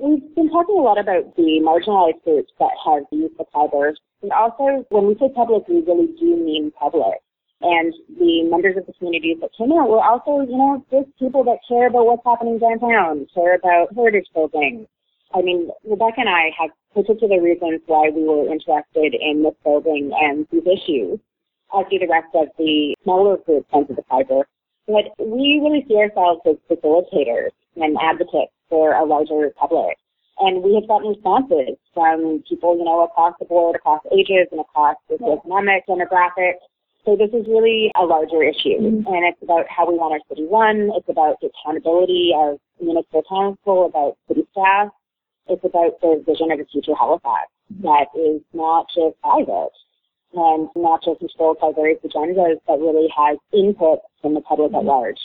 We've 0.01 0.35
been 0.35 0.51
talking 0.51 0.79
a 0.79 0.83
lot 0.83 0.99
about 0.99 1.37
the 1.37 1.61
marginalized 1.62 2.23
groups 2.25 2.53
that 2.59 2.71
have 2.85 3.05
used 3.12 3.38
the 3.38 3.45
Khyber. 3.55 3.95
And 4.23 4.33
also, 4.33 4.85
when 4.91 5.07
we 5.07 5.14
say 5.14 5.29
public, 5.35 5.69
we 5.69 5.83
really 5.83 6.09
do 6.19 6.37
mean 6.37 6.73
public. 6.73 7.23
And 7.61 7.93
the 8.19 8.45
members 8.45 8.77
of 8.77 8.87
the 8.87 8.93
communities 8.93 9.38
that 9.41 9.51
came 9.59 9.73
out 9.73 9.88
were 9.88 10.03
also, 10.03 10.47
you 10.49 10.57
know, 10.57 10.85
just 10.91 11.17
people 11.19 11.43
that 11.45 11.59
care 11.69 11.88
about 11.88 12.07
what's 12.07 12.23
happening 12.25 12.59
downtown, 12.59 13.27
care 13.35 13.55
about 13.55 13.95
heritage 13.95 14.27
buildings, 14.33 14.87
I 15.35 15.43
mean, 15.43 15.71
Rebecca 15.85 16.21
and 16.21 16.29
I 16.29 16.51
have 16.59 16.71
particular 16.95 17.41
reasons 17.41 17.81
why 17.87 18.09
we 18.09 18.25
were 18.25 18.51
interested 18.51 19.14
in 19.14 19.43
this 19.43 19.55
building 19.62 20.11
and 20.19 20.47
these 20.51 20.67
issues, 20.67 21.21
as 21.77 21.85
do 21.91 21.99
the 21.99 22.09
rest 22.09 22.33
of 22.35 22.49
the 22.57 22.95
smaller 23.03 23.37
groups 23.37 23.69
under 23.73 23.95
the 23.95 24.03
Khyber. 24.11 24.45
But 24.87 25.12
we 25.19 25.61
really 25.62 25.85
see 25.87 25.97
ourselves 25.97 26.41
as 26.49 26.57
facilitators 26.71 27.51
and 27.77 27.97
advocates 28.01 28.53
for 28.71 28.95
a 28.95 29.05
larger 29.05 29.53
public. 29.59 29.99
And 30.38 30.62
we 30.62 30.75
have 30.77 30.88
gotten 30.88 31.09
responses 31.09 31.77
from 31.93 32.43
people, 32.49 32.79
you 32.79 32.85
know, 32.85 33.05
across 33.05 33.35
the 33.38 33.45
board, 33.45 33.77
across 33.77 34.01
ages 34.12 34.47
and 34.51 34.61
across 34.61 34.97
the 35.09 35.17
economic 35.17 35.85
demographics. 35.87 36.62
So 37.05 37.17
this 37.17 37.31
is 37.33 37.47
really 37.49 37.91
a 37.97 38.05
larger 38.05 38.43
issue. 38.43 38.81
Mm-hmm. 38.81 39.12
And 39.12 39.27
it's 39.27 39.43
about 39.43 39.67
how 39.69 39.91
we 39.91 39.99
want 39.99 40.12
our 40.14 40.21
city 40.29 40.47
run. 40.51 40.91
It's 40.95 41.09
about 41.09 41.37
the 41.43 41.51
accountability 41.51 42.33
of 42.35 42.59
municipal 42.81 43.25
council, 43.29 43.87
about 43.87 44.17
city 44.29 44.47
staff, 44.53 44.88
it's 45.49 45.65
about 45.65 46.01
the 46.01 46.23
vision 46.27 46.53
of 46.53 46.61
a 46.61 46.65
future 46.67 46.95
Halifax 46.95 47.49
that 47.83 48.07
is 48.15 48.41
not 48.53 48.87
just 48.95 49.21
private 49.23 49.73
and 50.35 50.69
not 50.77 51.03
just 51.03 51.21
controlled 51.21 51.59
by 51.61 51.73
various 51.75 52.01
agendas, 52.05 52.61
but 52.67 52.81
really 52.81 53.09
has 53.17 53.39
input 53.53 54.01
from 54.21 54.35
the 54.35 54.41
public 54.43 54.73
at 54.73 54.79
mm-hmm. 54.79 54.89
large. 54.89 55.21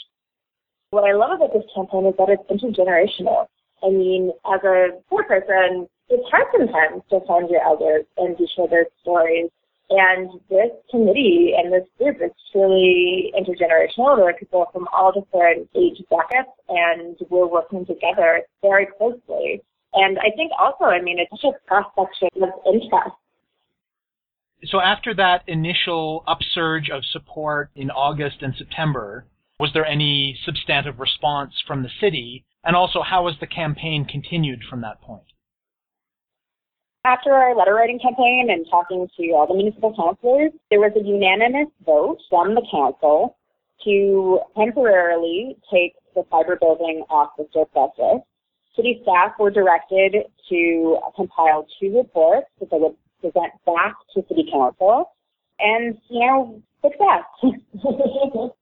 What 0.90 1.04
I 1.04 1.12
love 1.12 1.40
about 1.40 1.52
this 1.52 1.64
campaign 1.74 2.06
is 2.06 2.14
that 2.18 2.30
it's 2.30 2.48
intergenerational. 2.48 3.46
I 3.82 3.90
mean, 3.90 4.32
as 4.46 4.60
a 4.64 5.00
poor 5.10 5.24
person, 5.24 5.88
it's 6.08 6.28
hard 6.30 6.46
sometimes 6.56 7.02
to 7.10 7.20
find 7.26 7.50
your 7.50 7.62
elders 7.62 8.04
and 8.16 8.36
to 8.38 8.46
share 8.54 8.68
their 8.68 8.86
stories. 9.02 9.50
And 9.90 10.30
this 10.48 10.70
committee 10.90 11.52
and 11.56 11.72
this 11.72 11.84
group 11.98 12.16
is 12.24 12.30
truly 12.50 13.32
intergenerational. 13.36 14.16
There 14.16 14.28
are 14.28 14.32
people 14.32 14.64
from 14.72 14.88
all 14.92 15.12
different 15.12 15.68
age 15.74 16.02
brackets, 16.08 16.50
and 16.68 17.16
we're 17.28 17.46
working 17.46 17.84
together 17.84 18.42
very 18.62 18.86
closely 18.96 19.62
and 19.94 20.18
I 20.18 20.34
think 20.36 20.52
also, 20.58 20.84
I 20.84 21.00
mean, 21.00 21.18
it's 21.18 21.30
such 21.30 21.54
a 21.54 21.68
cross 21.68 21.86
section 21.96 22.42
of 22.42 22.50
interest. 22.66 23.16
So 24.66 24.80
after 24.80 25.14
that 25.14 25.42
initial 25.46 26.24
upsurge 26.26 26.90
of 26.90 27.04
support 27.04 27.70
in 27.76 27.90
August 27.90 28.36
and 28.40 28.54
September, 28.56 29.26
was 29.60 29.70
there 29.72 29.84
any 29.84 30.36
substantive 30.44 30.98
response 30.98 31.52
from 31.66 31.82
the 31.82 31.90
city? 32.00 32.44
And 32.64 32.74
also, 32.74 33.02
how 33.02 33.28
has 33.28 33.36
the 33.40 33.46
campaign 33.46 34.04
continued 34.04 34.60
from 34.68 34.80
that 34.80 35.00
point? 35.00 35.24
After 37.04 37.32
our 37.32 37.54
letter 37.54 37.74
writing 37.74 37.98
campaign 38.00 38.48
and 38.50 38.66
talking 38.70 39.06
to 39.18 39.30
all 39.32 39.46
the 39.46 39.54
municipal 39.54 39.94
councilors, 39.94 40.52
there 40.70 40.80
was 40.80 40.92
a 40.96 41.04
unanimous 41.04 41.68
vote 41.84 42.18
from 42.30 42.54
the 42.54 42.66
council 42.72 43.36
to 43.84 44.40
temporarily 44.56 45.56
take 45.70 45.92
the 46.14 46.22
Khyber 46.32 46.58
building 46.58 47.04
off 47.10 47.32
the 47.36 47.46
surplus 47.52 47.90
list 47.98 48.24
City 48.76 49.00
staff 49.02 49.32
were 49.38 49.50
directed 49.50 50.26
to 50.48 50.98
compile 51.14 51.66
two 51.80 51.96
reports 51.96 52.46
that 52.60 52.70
they 52.70 52.78
would 52.78 52.96
present 53.20 53.52
back 53.64 53.94
to 54.14 54.22
City 54.28 54.48
Council. 54.50 55.10
And, 55.58 55.96
you 56.10 56.20
know, 56.20 56.62
success. 56.82 57.24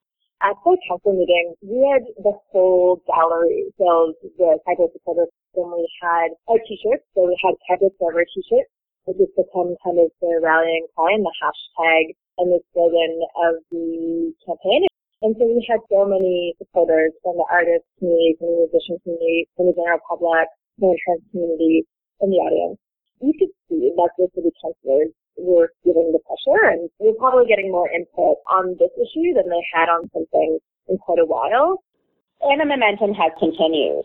At 0.43 0.59
the 0.65 0.77
council 0.89 1.15
meeting, 1.15 1.55
we 1.63 1.87
had 1.87 2.03
the 2.19 2.35
whole 2.51 3.01
gallery 3.07 3.71
filled 3.79 4.19
with 4.23 4.59
Khyber 4.67 4.91
supporters. 4.93 5.31
Then 5.55 5.71
we 5.71 5.87
had 6.03 6.35
our 6.49 6.59
t-shirts, 6.67 7.07
so 7.15 7.31
we 7.31 7.39
had 7.39 7.55
Khyber 7.71 7.95
Forever 7.97 8.27
t-shirts, 8.27 8.69
which 9.07 9.19
has 9.23 9.31
become 9.39 9.79
kind 9.87 10.03
of 10.03 10.11
the 10.21 10.41
rallying 10.43 10.87
cry 10.97 11.15
and 11.15 11.25
the 11.25 11.31
hashtag 11.39 12.19
and 12.39 12.51
the 12.51 12.61
slogan 12.75 13.23
of 13.47 13.55
the 13.71 14.35
campaign. 14.45 14.91
And 15.23 15.39
so 15.39 15.47
we 15.47 15.63
had 15.71 15.79
so 15.87 16.03
many 16.03 16.55
supporters 16.59 17.15
from 17.23 17.39
the 17.39 17.47
artist 17.47 17.87
community, 17.99 18.35
from 18.43 18.51
the 18.51 18.67
musician 18.67 18.99
community, 19.07 19.47
from 19.55 19.71
the 19.71 19.75
general 19.79 20.03
public, 20.03 20.51
from 20.83 20.91
the 20.91 20.99
trans 20.99 21.23
community 21.31 21.87
in 22.19 22.35
the 22.35 22.43
audience. 22.43 22.79
You 23.23 23.31
could 23.39 23.55
see 23.71 23.95
that 23.95 24.11
the 24.19 24.27
city 24.35 24.51
councilors 24.59 25.15
were 25.39 25.71
feeling 25.87 26.11
the 26.11 26.19
pressure 26.27 26.75
and 26.75 26.91
were 26.99 27.15
probably 27.15 27.47
getting 27.47 27.71
more 27.71 27.87
input 27.87 28.43
on 28.51 28.75
this 28.83 28.91
issue 28.99 29.31
than 29.39 29.47
they 29.47 29.63
had 29.71 29.87
on 29.87 30.11
something 30.11 30.59
in 30.91 30.99
quite 30.99 31.23
a 31.23 31.29
while. 31.31 31.79
And 32.43 32.59
the 32.59 32.67
momentum 32.67 33.15
has 33.15 33.31
continued. 33.39 34.03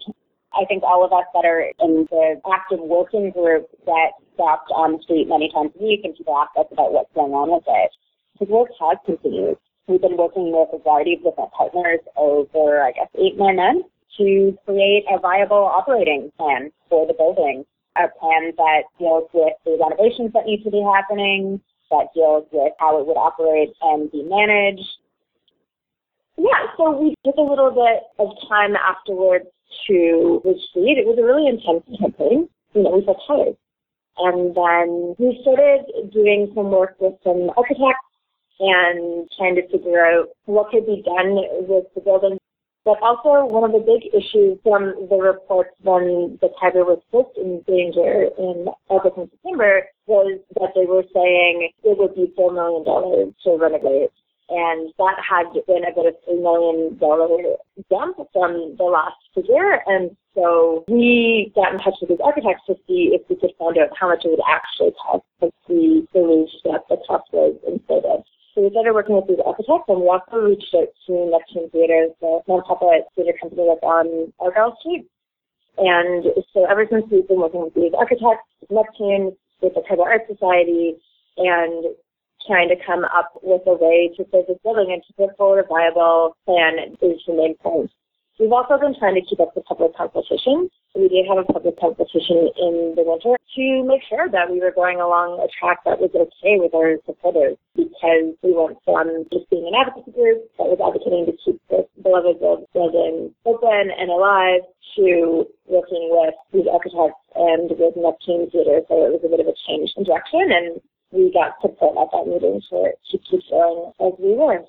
I 0.54 0.70
think 0.70 0.86
all 0.86 1.02
of 1.02 1.10
us 1.12 1.26
that 1.34 1.50
are 1.50 1.66
in 1.82 2.06
the 2.14 2.38
active 2.46 2.80
working 2.80 3.34
group 3.34 3.66
that 3.90 4.14
stopped 4.38 4.70
on 4.70 4.94
the 4.94 5.02
street 5.02 5.26
many 5.26 5.50
times 5.50 5.74
a 5.74 5.82
week 5.82 6.02
and 6.06 6.14
people 6.14 6.38
ask 6.38 6.54
us 6.62 6.70
about 6.70 6.94
what's 6.94 7.10
going 7.18 7.34
on 7.34 7.50
with 7.50 7.66
it. 7.66 7.92
The 8.38 8.46
work 8.46 8.70
has 8.78 9.02
continued. 9.02 9.58
We've 9.88 10.02
been 10.02 10.18
working 10.18 10.52
with 10.52 10.68
a 10.74 10.84
variety 10.84 11.14
of 11.14 11.24
different 11.24 11.52
partners 11.54 12.00
over, 12.18 12.82
I 12.82 12.92
guess, 12.92 13.08
eight, 13.16 13.38
nine 13.38 13.56
months 13.56 13.88
to 14.18 14.58
create 14.66 15.06
a 15.10 15.18
viable 15.20 15.64
operating 15.64 16.30
plan 16.38 16.72
for 16.90 17.08
the 17.08 17.14
building. 17.14 17.66
A 17.96 18.10
plan 18.20 18.52
that 18.58 18.84
deals 19.00 19.30
with 19.34 19.54
the 19.64 19.78
renovations 19.80 20.34
that 20.34 20.46
need 20.46 20.64
to 20.66 20.72
be 20.72 20.84
happening, 20.84 21.62
that 21.90 22.14
deals 22.14 22.46
with 22.52 22.74
how 22.80 23.00
it 23.00 23.08
would 23.08 23.18
operate 23.18 23.74
and 23.82 24.12
be 24.12 24.24
managed. 24.24 24.86
Yeah, 26.38 26.68
so 26.76 26.92
we 26.92 27.16
took 27.26 27.38
a 27.38 27.42
little 27.42 27.72
bit 27.72 28.04
of 28.20 28.30
time 28.50 28.76
afterwards 28.76 29.48
to 29.88 30.42
retreat. 30.44 31.00
It 31.00 31.08
was 31.08 31.18
a 31.18 31.26
really 31.26 31.48
intense 31.48 31.88
campaign. 31.98 32.50
You 32.76 32.84
know, 32.84 32.92
we 32.92 33.06
felt 33.06 33.24
tired. 33.26 33.56
And 34.20 34.54
then 34.54 35.16
we 35.18 35.40
started 35.42 36.12
doing 36.12 36.52
some 36.54 36.72
work 36.72 36.98
with 37.00 37.14
some 37.24 37.50
architects 37.56 38.07
and 38.60 39.30
trying 39.38 39.56
to 39.56 39.68
figure 39.70 40.06
out 40.06 40.30
what 40.46 40.72
could 40.72 40.86
be 40.86 41.04
done 41.06 41.36
with 41.68 41.86
the 41.96 42.02
building. 42.02 42.38
But 42.86 43.02
also 43.02 43.52
one 43.52 43.68
of 43.68 43.74
the 43.76 43.84
big 43.84 44.08
issues 44.16 44.60
from 44.64 44.96
the 45.10 45.18
reports 45.18 45.76
when 45.84 46.40
the 46.42 46.48
Khyber 46.56 46.86
was 46.88 47.04
first 47.12 47.36
in 47.36 47.60
danger 47.68 48.32
in 48.38 48.70
August 48.88 49.18
and 49.18 49.30
September 49.30 49.84
was 50.06 50.40
that 50.56 50.72
they 50.74 50.86
were 50.86 51.04
saying 51.14 51.70
it 51.84 51.98
would 52.00 52.16
be 52.16 52.32
$4 52.40 52.56
million 52.56 52.88
to 53.44 53.50
renovate. 53.60 54.12
And 54.50 54.94
that 54.98 55.20
had 55.20 55.52
been 55.68 55.84
about 55.84 56.08
a 56.08 56.16
$3 56.32 56.40
million 56.40 56.98
jump 57.92 58.16
from 58.32 58.78
the 58.78 58.88
last 58.88 59.20
figure. 59.36 59.84
And 59.86 60.16
so 60.34 60.86
we 60.88 61.52
got 61.56 61.74
in 61.74 61.80
touch 61.80 61.96
with 62.00 62.08
these 62.08 62.24
architects 62.24 62.64
to 62.68 62.76
see 62.88 63.12
if 63.12 63.28
we 63.28 63.36
could 63.36 63.52
find 63.60 63.78
out 63.78 63.90
how 64.00 64.08
much 64.08 64.24
it 64.24 64.32
would 64.32 64.48
actually 64.48 64.96
cost 64.96 65.26
if 65.42 65.52
we 65.68 66.08
believed 66.14 66.56
that 66.64 66.88
the 66.88 66.96
cost 67.06 67.28
was 67.34 67.60
inflated. 67.68 68.24
So 68.58 68.64
we 68.64 68.72
started 68.72 68.98
working 68.98 69.14
with 69.14 69.28
these 69.28 69.38
architects 69.46 69.86
and 69.86 70.02
we 70.02 70.10
also 70.10 70.42
reached 70.42 70.74
out 70.74 70.90
to 71.06 71.14
Neptune 71.30 71.70
Theatre, 71.70 72.10
the 72.20 72.42
non-profit 72.48 73.06
theatre 73.14 73.38
company 73.38 73.70
that's 73.70 73.86
on 73.86 74.34
Argyle 74.40 74.76
Street. 74.82 75.06
And 75.78 76.26
so 76.56 76.66
ever 76.66 76.88
since 76.90 77.06
we've 77.12 77.28
been 77.28 77.38
working 77.38 77.62
with 77.62 77.76
these 77.76 77.94
architects, 77.94 78.50
with 78.66 78.74
Neptune, 78.74 79.38
with 79.62 79.78
the 79.78 79.86
Khyber 79.86 80.10
Art 80.10 80.26
Society, 80.26 80.98
and 81.38 81.94
trying 82.50 82.70
to 82.70 82.82
come 82.82 83.06
up 83.06 83.38
with 83.44 83.62
a 83.68 83.78
way 83.78 84.10
to 84.18 84.26
save 84.34 84.50
this 84.50 84.58
building 84.64 84.90
and 84.90 85.06
to 85.06 85.14
put 85.14 85.38
forward 85.38 85.62
a 85.62 85.68
viable 85.70 86.36
plan 86.50 86.98
is 86.98 87.22
the 87.30 87.38
main 87.38 87.54
point. 87.62 87.92
We've 88.40 88.54
also 88.54 88.78
been 88.78 88.94
trying 88.94 89.16
to 89.16 89.26
keep 89.26 89.40
up 89.40 89.56
the 89.56 89.62
public 89.62 89.98
consultation. 89.98 90.70
We 90.94 91.10
did 91.10 91.26
have 91.26 91.42
a 91.42 91.44
public 91.44 91.80
consultation 91.80 92.54
in 92.54 92.94
the 92.94 93.02
winter 93.02 93.34
to 93.34 93.66
make 93.82 94.06
sure 94.06 94.30
that 94.30 94.52
we 94.52 94.62
were 94.62 94.70
going 94.70 95.02
along 95.02 95.42
a 95.42 95.50
track 95.50 95.82
that 95.86 95.98
was 95.98 96.14
okay 96.14 96.62
with 96.62 96.70
our 96.78 97.02
supporters 97.10 97.58
because 97.74 98.38
we 98.46 98.54
went 98.54 98.78
from 98.86 99.26
just 99.34 99.50
being 99.50 99.66
an 99.66 99.74
advocacy 99.74 100.14
group 100.14 100.46
that 100.62 100.70
was 100.70 100.78
advocating 100.78 101.26
to 101.26 101.34
keep 101.42 101.58
this 101.74 101.90
beloved 102.06 102.38
building 102.78 103.34
open 103.50 103.90
and 103.90 104.10
alive 104.14 104.62
to 104.94 105.50
working 105.66 106.14
with 106.14 106.38
these 106.54 106.70
architects 106.70 107.18
and 107.34 107.74
with 107.74 107.98
Neptune 107.98 108.54
Theatre. 108.54 108.86
So 108.86 109.02
it 109.02 109.18
was 109.18 109.26
a 109.26 109.34
bit 109.34 109.42
of 109.42 109.50
a 109.50 109.58
change 109.66 109.90
in 109.98 110.06
direction 110.06 110.54
and 110.54 110.78
we 111.10 111.34
got 111.34 111.58
support 111.58 111.98
at 111.98 112.14
that 112.14 112.30
meeting 112.30 112.62
to 112.70 112.94
keep 113.10 113.42
going 113.50 113.94
as 113.98 114.14
we 114.22 114.38
were. 114.38 114.62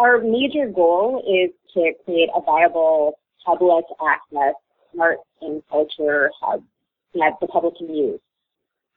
Our 0.00 0.16
major 0.22 0.66
goal 0.66 1.22
is 1.28 1.50
to 1.74 1.92
create 2.06 2.30
a 2.34 2.40
viable 2.40 3.18
public 3.44 3.84
access 4.00 4.54
art 4.98 5.18
and 5.42 5.62
culture 5.70 6.30
hub 6.40 6.64
that 7.12 7.32
the 7.38 7.46
public 7.46 7.76
can 7.76 7.94
use. 7.94 8.18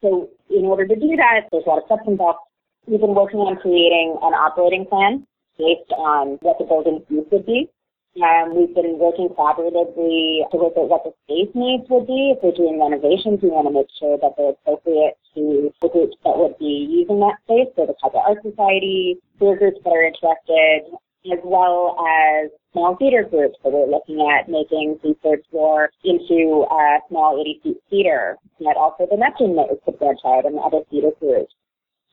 So 0.02 0.30
in 0.50 0.64
order 0.64 0.88
to 0.88 0.96
do 0.96 1.18
that, 1.18 1.50
there's 1.52 1.66
a 1.66 1.70
lot 1.70 1.80
of 1.80 1.84
steps 1.88 2.04
involved. 2.08 2.40
We've 2.88 3.02
been 3.02 3.16
working 3.16 3.40
on 3.40 3.58
creating 3.58 4.16
an 4.22 4.34
operating 4.34 4.86
plan 4.86 5.28
based 5.58 5.92
on 5.92 6.38
what 6.40 6.58
the 6.58 6.64
building's 6.64 7.04
use 7.10 7.28
would 7.34 7.46
be. 7.46 7.70
And 8.16 8.54
we've 8.54 8.76
been 8.76 9.00
working 9.00 9.30
collaboratively 9.30 10.46
to 10.52 10.58
look 10.58 10.78
at 10.78 10.86
what 10.86 11.04
the 11.04 11.14
space 11.26 11.50
needs 11.56 11.90
would 11.90 12.06
be. 12.06 12.38
If 12.38 12.44
we're 12.44 12.54
doing 12.54 12.80
renovations, 12.80 13.42
we 13.42 13.50
want 13.50 13.66
to 13.66 13.74
make 13.74 13.90
sure 13.98 14.22
that 14.22 14.38
they're 14.38 14.54
appropriate 14.54 15.18
to 15.34 15.74
the 15.82 15.90
groups 15.90 16.16
that 16.24 16.38
would 16.38 16.54
be 16.60 16.86
using 16.86 17.20
that 17.26 17.42
space, 17.42 17.74
so 17.76 17.90
the 17.90 17.98
Khyber 17.98 18.22
Art 18.22 18.38
Society, 18.46 19.18
peer 19.40 19.58
groups 19.58 19.82
that 19.84 19.90
are 19.90 20.06
interested, 20.06 20.94
as 21.26 21.42
well 21.42 21.98
as 22.06 22.54
small 22.72 22.96
theater 22.98 23.26
groups. 23.26 23.58
So 23.64 23.74
we're 23.74 23.90
looking 23.90 24.22
at 24.30 24.46
making 24.46 25.02
the 25.02 25.18
third 25.24 25.42
floor 25.50 25.90
into 26.06 26.70
a 26.70 27.02
small 27.10 27.42
80 27.42 27.62
seat 27.64 27.78
theater, 27.90 28.38
and 28.60 28.78
also 28.78 29.08
the 29.10 29.18
Neptune 29.18 29.56
that 29.56 29.74
could 29.86 29.98
branch 29.98 30.22
out 30.24 30.46
and 30.46 30.60
other 30.60 30.86
theater 30.92 31.18
groups. 31.20 31.54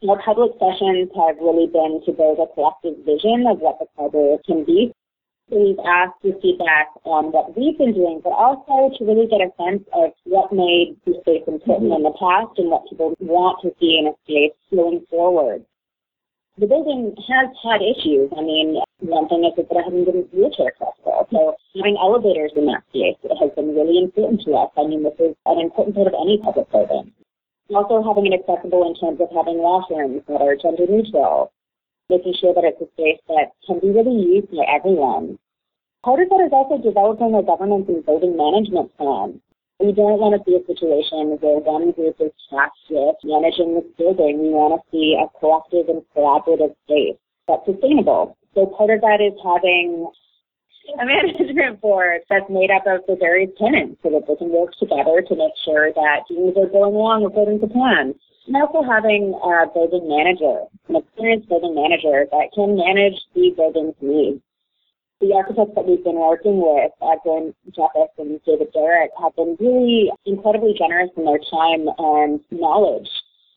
Our 0.08 0.16
public 0.24 0.56
sessions 0.56 1.12
have 1.12 1.36
really 1.44 1.68
been 1.68 2.00
to 2.08 2.12
build 2.16 2.40
a 2.40 2.48
collective 2.56 3.04
vision 3.04 3.44
of 3.44 3.60
what 3.60 3.76
the 3.76 3.86
Khyber 4.00 4.40
can 4.48 4.64
be 4.64 4.94
we've 5.50 5.78
asked 5.84 6.22
for 6.22 6.32
feedback 6.40 6.88
on 7.04 7.32
what 7.32 7.56
we've 7.56 7.76
been 7.76 7.94
doing, 7.94 8.20
but 8.22 8.30
also 8.30 8.94
to 8.96 9.04
really 9.04 9.26
get 9.26 9.42
a 9.42 9.50
sense 9.58 9.82
of 9.92 10.10
what 10.24 10.52
made 10.52 10.96
the 11.06 11.18
space 11.20 11.42
important 11.46 11.92
in 11.92 12.02
the 12.02 12.14
past 12.18 12.54
and 12.58 12.70
what 12.70 12.86
people 12.88 13.14
want 13.20 13.58
to 13.62 13.74
see 13.78 13.98
in 13.98 14.06
a 14.06 14.14
space 14.24 14.54
going 14.70 15.04
forward. 15.10 15.64
The 16.58 16.66
building 16.66 17.14
has 17.16 17.48
had 17.64 17.80
issues. 17.80 18.28
I 18.36 18.42
mean, 18.42 18.76
one 19.00 19.28
thing 19.28 19.48
is 19.48 19.56
that 19.56 19.70
it 19.70 19.80
hasn't 19.80 20.04
been 20.04 20.28
wheelchair 20.28 20.76
accessible. 20.76 21.26
So 21.32 21.56
having 21.76 21.96
elevators 21.96 22.52
in 22.54 22.66
that 22.66 22.84
space 22.90 23.16
has 23.24 23.50
been 23.56 23.74
really 23.74 23.96
important 23.96 24.42
to 24.44 24.52
us. 24.60 24.70
I 24.76 24.84
mean, 24.84 25.02
this 25.02 25.16
is 25.18 25.34
an 25.46 25.58
important 25.58 25.96
part 25.96 26.08
of 26.08 26.14
any 26.20 26.36
public 26.38 26.70
building. 26.70 27.12
Also 27.70 28.02
having 28.02 28.26
it 28.26 28.34
accessible 28.34 28.84
in 28.84 28.98
terms 28.98 29.22
of 29.22 29.30
having 29.30 29.62
washrooms 29.62 30.26
that 30.26 30.42
are 30.42 30.58
gender 30.58 30.90
neutral, 30.90 31.52
making 32.11 32.35
sure 32.42 32.53
that 32.53 32.66
it's 32.66 32.83
a 32.83 32.90
space 32.99 33.23
that 33.31 33.55
can 33.64 33.79
be 33.79 33.94
really 33.94 34.18
used 34.18 34.51
by 34.51 34.66
everyone. 34.66 35.38
Part 36.03 36.20
of 36.20 36.29
that 36.29 36.42
is 36.42 36.53
also 36.53 36.83
developing 36.83 37.35
a 37.38 37.42
governance 37.42 37.87
and 37.87 38.05
building 38.05 38.37
management 38.37 38.90
plan. 38.99 39.40
We 39.79 39.92
don't 39.92 40.20
want 40.20 40.37
to 40.37 40.44
see 40.44 40.59
a 40.59 40.66
situation 40.66 41.38
where 41.40 41.62
one 41.62 41.92
group 41.92 42.16
is 42.20 42.35
tasked 42.51 42.90
with 42.90 43.16
managing 43.25 43.79
this 43.79 43.88
building. 43.96 44.42
We 44.42 44.51
want 44.53 44.77
to 44.77 44.83
see 44.92 45.16
a 45.16 45.31
collective 45.40 45.88
and 45.88 46.05
collaborative 46.12 46.77
space 46.85 47.16
that's 47.49 47.64
sustainable. 47.64 48.37
So 48.55 48.66
part 48.66 48.90
of 48.90 49.01
that 49.01 49.23
is 49.23 49.33
having 49.40 50.11
a 51.01 51.05
management 51.09 51.81
board 51.81 52.20
that's 52.29 52.49
made 52.51 52.70
up 52.70 52.85
of 52.85 53.07
the 53.07 53.16
various 53.16 53.51
tenants 53.57 54.01
so 54.03 54.11
that 54.11 54.27
they 54.27 54.37
can 54.37 54.51
work 54.51 54.75
together 54.77 55.23
to 55.23 55.35
make 55.37 55.57
sure 55.64 55.92
that 55.92 56.29
things 56.29 56.57
are 56.57 56.68
going 56.68 56.96
along 56.96 57.25
according 57.25 57.61
to 57.61 57.68
plan 57.68 58.14
and 58.46 58.57
also 58.57 58.83
having 58.83 59.35
a 59.35 59.66
building 59.72 60.09
manager, 60.09 60.64
an 60.88 60.96
experienced 60.96 61.48
building 61.48 61.74
manager 61.74 62.26
that 62.31 62.50
can 62.55 62.76
manage 62.76 63.18
the 63.35 63.53
building's 63.57 63.94
needs. 64.00 64.42
The 65.20 65.35
architects 65.35 65.74
that 65.76 65.85
we've 65.85 66.03
been 66.03 66.16
working 66.16 66.64
with, 66.64 66.92
Glenn 67.24 67.53
Jeffers 67.76 68.09
and 68.16 68.40
David 68.44 68.72
Derrick, 68.72 69.11
have 69.20 69.37
been 69.37 69.57
really 69.61 70.11
incredibly 70.24 70.72
generous 70.72 71.11
in 71.16 71.26
their 71.26 71.40
time 71.53 71.88
and 71.98 72.40
knowledge. 72.50 73.09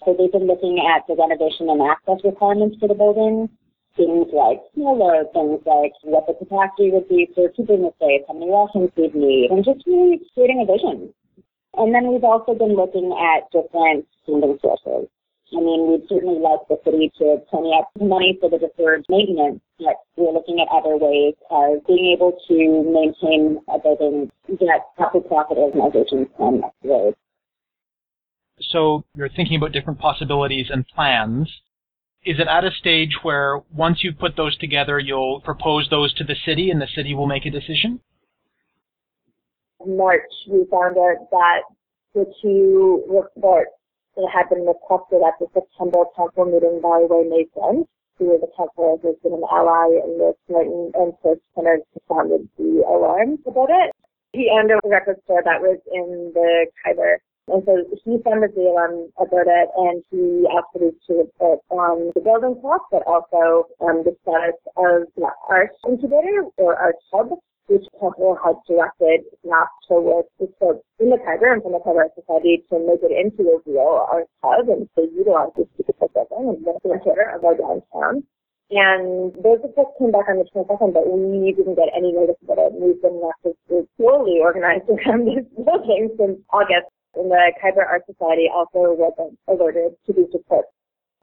So 0.04 0.14
they've 0.14 0.32
been 0.32 0.48
looking 0.48 0.84
at 0.84 1.08
the 1.08 1.16
renovation 1.16 1.70
and 1.70 1.82
access 1.82 2.20
requirements 2.26 2.76
for 2.80 2.90
the 2.90 3.00
building, 3.00 3.48
things 3.96 4.28
like 4.34 4.60
load, 4.76 5.32
things 5.32 5.62
like 5.66 5.94
what 6.04 6.28
the 6.28 6.34
capacity 6.34 6.92
would 6.92 7.08
be 7.08 7.32
for 7.34 7.48
keeping 7.56 7.88
the 7.88 7.96
space, 7.96 8.28
how 8.28 8.34
many 8.34 8.52
washrooms 8.52 8.92
we'd 8.98 9.16
need, 9.16 9.52
and 9.52 9.64
just 9.64 9.88
really 9.88 10.20
creating 10.34 10.60
a 10.60 10.68
vision. 10.68 11.14
And 11.76 11.94
then 11.94 12.12
we've 12.12 12.24
also 12.24 12.54
been 12.54 12.76
looking 12.76 13.12
at 13.18 13.50
different 13.52 14.06
funding 14.26 14.58
sources. 14.62 15.10
I 15.56 15.60
mean, 15.60 15.92
we'd 15.92 16.08
certainly 16.10 16.40
like 16.40 16.62
the 16.68 16.78
city 16.84 17.12
to 17.20 17.38
pony 17.52 17.78
up 17.78 17.90
money 18.00 18.38
for 18.40 18.50
the 18.50 18.58
deferred 18.58 19.06
maintenance, 19.08 19.62
but 19.78 19.96
we're 20.16 20.34
looking 20.34 20.60
at 20.60 20.68
other 20.74 20.98
ways 20.98 21.36
of 21.52 21.86
being 21.86 22.12
able 22.16 22.38
to 22.48 22.58
maintain 22.90 23.62
a 23.70 23.78
building 23.78 24.32
that 24.48 24.82
public 24.98 25.28
profit 25.28 25.58
organizations 25.58 26.28
can 26.38 26.64
afford. 26.64 27.14
So 28.62 29.04
you're 29.16 29.30
thinking 29.30 29.58
about 29.58 29.74
different 29.74 30.00
possibilities 30.00 30.68
and 30.72 30.88
plans. 30.88 31.50
Is 32.26 32.40
it 32.40 32.48
at 32.48 32.64
a 32.64 32.72
stage 32.72 33.18
where 33.22 33.62
once 33.72 34.00
you've 34.04 34.18
put 34.18 34.36
those 34.36 34.58
together, 34.58 34.98
you'll 34.98 35.42
propose 35.42 35.88
those 35.90 36.14
to 36.16 36.24
the 36.24 36.36
city 36.46 36.72
and 36.72 36.82
the 36.82 36.88
city 36.96 37.14
will 37.14 37.28
make 37.28 37.46
a 37.46 37.52
decision? 37.52 38.00
March, 39.88 40.32
we 40.50 40.66
found 40.72 40.98
out 40.98 41.30
that 41.32 41.62
the 42.14 42.26
two 42.42 43.04
reports 43.10 43.72
that 44.16 44.30
had 44.32 44.50
been 44.50 44.66
requested 44.66 45.22
at 45.26 45.34
the 45.40 45.48
September 45.54 46.06
council 46.16 46.46
meeting 46.46 46.80
by 46.82 47.06
Waye 47.10 47.28
Mason, 47.28 47.86
who 48.18 48.36
is 48.36 48.42
a 48.44 48.52
councillor 48.56 48.98
who's 49.02 49.18
been 49.24 49.34
an 49.34 49.44
ally 49.52 49.90
in 50.06 50.18
this 50.20 50.38
and 50.50 51.14
first 51.24 51.42
kind 51.56 51.68
of 51.68 51.82
sounded 52.08 52.48
the 52.58 52.84
alarm 52.86 53.40
about 53.48 53.70
it. 53.70 53.92
He 54.34 54.50
owned 54.52 54.72
a 54.72 54.80
record 54.88 55.18
store 55.26 55.42
that 55.44 55.62
was 55.62 55.80
in 55.94 56.32
the 56.34 56.66
Khyber 56.84 57.18
And 57.48 57.64
so 57.66 57.84
he 58.06 58.18
found 58.24 58.44
a 58.44 58.48
deal 58.48 58.78
on 58.78 59.10
about 59.18 59.48
it, 59.48 59.70
and 59.78 60.04
he 60.10 60.48
asked 60.56 60.74
me 60.80 60.92
to 61.08 61.14
report 61.14 61.60
on 61.70 62.12
the 62.16 62.22
building 62.22 62.60
costs, 62.62 62.88
but 62.92 63.04
also 63.06 63.68
um, 63.82 64.04
the 64.06 64.16
status 64.22 64.58
of 64.78 65.10
the 65.18 65.30
art 65.50 65.72
incubator 65.88 66.46
or 66.58 66.76
art 66.76 66.96
hub, 67.12 67.38
which 67.74 67.90
Council 67.98 68.38
had 68.38 68.54
directed 68.70 69.26
staff 69.42 69.66
to 69.90 69.98
work 69.98 70.30
with 70.38 70.54
the 70.62 71.18
Khyber 71.26 71.58
and 71.58 71.66
Art 71.66 72.14
Society 72.14 72.62
to 72.70 72.78
make 72.78 73.02
it 73.02 73.10
into 73.10 73.50
a 73.50 73.58
real 73.66 74.06
art 74.06 74.30
hub 74.46 74.70
and 74.70 74.86
to 74.94 75.10
utilize 75.10 75.50
this 75.58 75.66
building 75.82 76.54
and 76.54 76.62
the 76.62 76.78
center 76.86 77.34
of 77.34 77.42
our 77.42 77.58
downtown. 77.58 78.22
And 78.70 79.34
those 79.42 79.66
reports 79.66 79.98
came 79.98 80.14
back 80.14 80.30
on 80.30 80.38
the 80.38 80.46
22nd, 80.54 80.94
but 80.94 81.10
we 81.10 81.52
didn't 81.52 81.76
get 81.76 81.90
any 81.98 82.14
notice 82.14 82.38
about 82.46 82.62
it. 82.62 82.74
We've 82.78 83.02
been 83.02 83.22
actively 83.26 83.90
slowly 83.98 84.38
organized 84.38 84.86
around 84.90 85.26
this 85.26 85.46
building 85.58 86.14
since 86.18 86.38
August. 86.54 86.94
And 87.16 87.30
the 87.30 87.54
Khyber 87.62 87.86
Art 87.86 88.06
Society 88.06 88.50
also 88.54 88.94
wasn't 88.94 89.38
alerted 89.50 89.94
to 90.06 90.14
these 90.14 90.30
reports. 90.34 90.70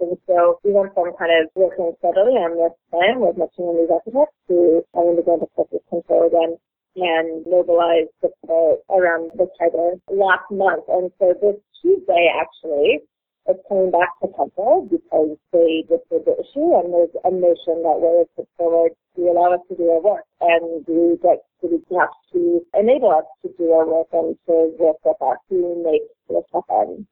And 0.00 0.16
so 0.26 0.58
we 0.64 0.72
went 0.72 0.94
from 0.94 1.12
kind 1.18 1.32
of 1.36 1.50
working 1.54 1.92
steadily 1.98 2.40
on 2.40 2.56
this 2.56 2.74
plan 2.90 3.20
with 3.20 3.36
matching 3.36 3.68
and 3.68 3.78
these 3.84 3.92
architects 3.92 4.36
to 4.48 4.82
having 4.96 5.16
to 5.16 5.22
go 5.22 5.34
into 5.36 5.48
crisis 5.54 5.84
control 5.88 6.26
again 6.26 6.56
and 6.96 7.46
mobilize 7.46 8.08
support 8.20 8.80
around 8.90 9.30
the 9.36 9.46
Khyber 9.60 10.00
last 10.10 10.48
month. 10.50 10.84
And 10.88 11.12
so 11.20 11.34
this 11.40 11.60
Tuesday, 11.80 12.32
actually, 12.32 13.04
it's 13.46 13.60
coming 13.68 13.90
back 13.90 14.10
to 14.20 14.28
council 14.36 14.86
because 14.90 15.36
they 15.52 15.84
disputed 15.88 16.26
the 16.26 16.36
issue 16.38 16.76
and 16.76 16.92
there's 16.92 17.14
a 17.24 17.30
motion 17.30 17.82
that 17.82 17.98
was 17.98 18.26
put 18.36 18.48
forward 18.56 18.92
to 19.16 19.22
allow 19.28 19.52
us 19.54 19.60
to 19.68 19.76
do 19.76 19.88
our 19.90 20.00
work 20.00 20.24
and 20.40 20.84
we 20.86 21.16
get 21.22 21.42
city 21.60 21.82
staff 21.86 22.10
to 22.32 22.64
enable 22.78 23.10
us 23.10 23.24
to 23.42 23.52
do 23.58 23.72
our 23.72 23.86
work 23.86 24.08
and 24.12 24.36
to 24.46 24.72
work 24.78 24.96
with 25.04 25.20
us 25.22 25.38
to 25.48 25.82
make 25.84 26.04
this 26.28 26.44
happen. 26.52 27.06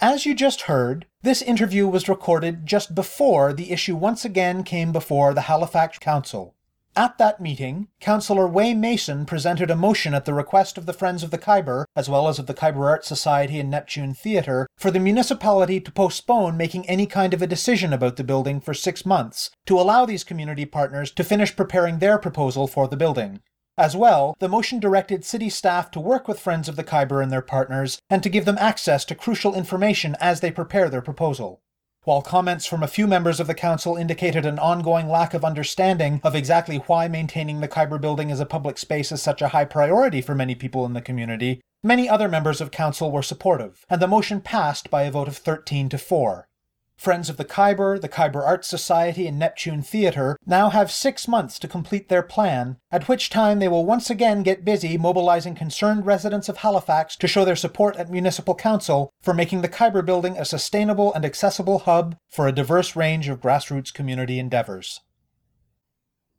As 0.00 0.26
you 0.26 0.34
just 0.34 0.62
heard, 0.62 1.06
this 1.22 1.40
interview 1.40 1.88
was 1.88 2.06
recorded 2.06 2.66
just 2.66 2.94
before 2.94 3.54
the 3.54 3.70
issue 3.70 3.96
once 3.96 4.26
again 4.26 4.62
came 4.62 4.92
before 4.92 5.32
the 5.32 5.42
Halifax 5.42 5.98
Council. 5.98 6.54
At 6.94 7.16
that 7.16 7.40
meeting, 7.40 7.88
Councillor 7.98 8.46
Waye 8.46 8.74
Mason 8.74 9.24
presented 9.24 9.70
a 9.70 9.76
motion 9.76 10.12
at 10.12 10.26
the 10.26 10.34
request 10.34 10.76
of 10.76 10.84
the 10.84 10.92
Friends 10.92 11.22
of 11.22 11.30
the 11.30 11.38
Khyber, 11.38 11.86
as 11.96 12.10
well 12.10 12.28
as 12.28 12.38
of 12.38 12.46
the 12.46 12.52
Khyber 12.52 12.86
Art 12.86 13.06
Society 13.06 13.58
and 13.58 13.70
Neptune 13.70 14.12
Theatre, 14.12 14.66
for 14.76 14.90
the 14.90 15.00
municipality 15.00 15.80
to 15.80 15.90
postpone 15.90 16.58
making 16.58 16.86
any 16.86 17.06
kind 17.06 17.32
of 17.32 17.40
a 17.40 17.46
decision 17.46 17.94
about 17.94 18.16
the 18.16 18.24
building 18.24 18.60
for 18.60 18.74
six 18.74 19.06
months, 19.06 19.50
to 19.64 19.80
allow 19.80 20.04
these 20.04 20.24
community 20.24 20.66
partners 20.66 21.10
to 21.12 21.24
finish 21.24 21.56
preparing 21.56 22.00
their 22.00 22.18
proposal 22.18 22.66
for 22.66 22.86
the 22.86 22.98
building. 22.98 23.40
As 23.78 23.94
well, 23.94 24.34
the 24.38 24.48
motion 24.48 24.80
directed 24.80 25.22
city 25.22 25.50
staff 25.50 25.90
to 25.90 26.00
work 26.00 26.26
with 26.26 26.40
Friends 26.40 26.66
of 26.66 26.76
the 26.76 26.84
Khyber 26.84 27.20
and 27.20 27.30
their 27.30 27.42
partners, 27.42 28.00
and 28.08 28.22
to 28.22 28.30
give 28.30 28.46
them 28.46 28.56
access 28.58 29.04
to 29.04 29.14
crucial 29.14 29.54
information 29.54 30.16
as 30.18 30.40
they 30.40 30.50
prepare 30.50 30.88
their 30.88 31.02
proposal. 31.02 31.60
While 32.04 32.22
comments 32.22 32.64
from 32.64 32.82
a 32.82 32.88
few 32.88 33.06
members 33.06 33.38
of 33.38 33.48
the 33.48 33.54
council 33.54 33.96
indicated 33.96 34.46
an 34.46 34.58
ongoing 34.58 35.08
lack 35.08 35.34
of 35.34 35.44
understanding 35.44 36.22
of 36.24 36.34
exactly 36.34 36.78
why 36.86 37.06
maintaining 37.06 37.60
the 37.60 37.68
Khyber 37.68 37.98
building 37.98 38.30
as 38.30 38.40
a 38.40 38.46
public 38.46 38.78
space 38.78 39.12
is 39.12 39.20
such 39.20 39.42
a 39.42 39.48
high 39.48 39.66
priority 39.66 40.22
for 40.22 40.34
many 40.34 40.54
people 40.54 40.86
in 40.86 40.94
the 40.94 41.02
community, 41.02 41.60
many 41.82 42.08
other 42.08 42.28
members 42.28 42.62
of 42.62 42.70
council 42.70 43.12
were 43.12 43.22
supportive, 43.22 43.84
and 43.90 44.00
the 44.00 44.08
motion 44.08 44.40
passed 44.40 44.88
by 44.88 45.02
a 45.02 45.10
vote 45.10 45.28
of 45.28 45.36
13 45.36 45.90
to 45.90 45.98
4. 45.98 46.48
Friends 46.96 47.28
of 47.28 47.36
the 47.36 47.44
Khyber, 47.44 47.98
the 47.98 48.08
Khyber 48.08 48.42
Arts 48.42 48.66
Society, 48.66 49.26
and 49.26 49.38
Neptune 49.38 49.82
Theatre 49.82 50.38
now 50.46 50.70
have 50.70 50.90
six 50.90 51.28
months 51.28 51.58
to 51.58 51.68
complete 51.68 52.08
their 52.08 52.22
plan, 52.22 52.78
at 52.90 53.06
which 53.06 53.28
time 53.28 53.58
they 53.58 53.68
will 53.68 53.84
once 53.84 54.08
again 54.08 54.42
get 54.42 54.64
busy 54.64 54.96
mobilizing 54.96 55.54
concerned 55.54 56.06
residents 56.06 56.48
of 56.48 56.58
Halifax 56.58 57.14
to 57.16 57.28
show 57.28 57.44
their 57.44 57.54
support 57.54 57.96
at 57.96 58.10
Municipal 58.10 58.54
Council 58.54 59.12
for 59.20 59.34
making 59.34 59.60
the 59.60 59.68
Khyber 59.68 60.02
building 60.02 60.38
a 60.38 60.44
sustainable 60.44 61.12
and 61.12 61.24
accessible 61.24 61.80
hub 61.80 62.16
for 62.30 62.48
a 62.48 62.52
diverse 62.52 62.96
range 62.96 63.28
of 63.28 63.40
grassroots 63.40 63.92
community 63.92 64.38
endeavors. 64.38 65.00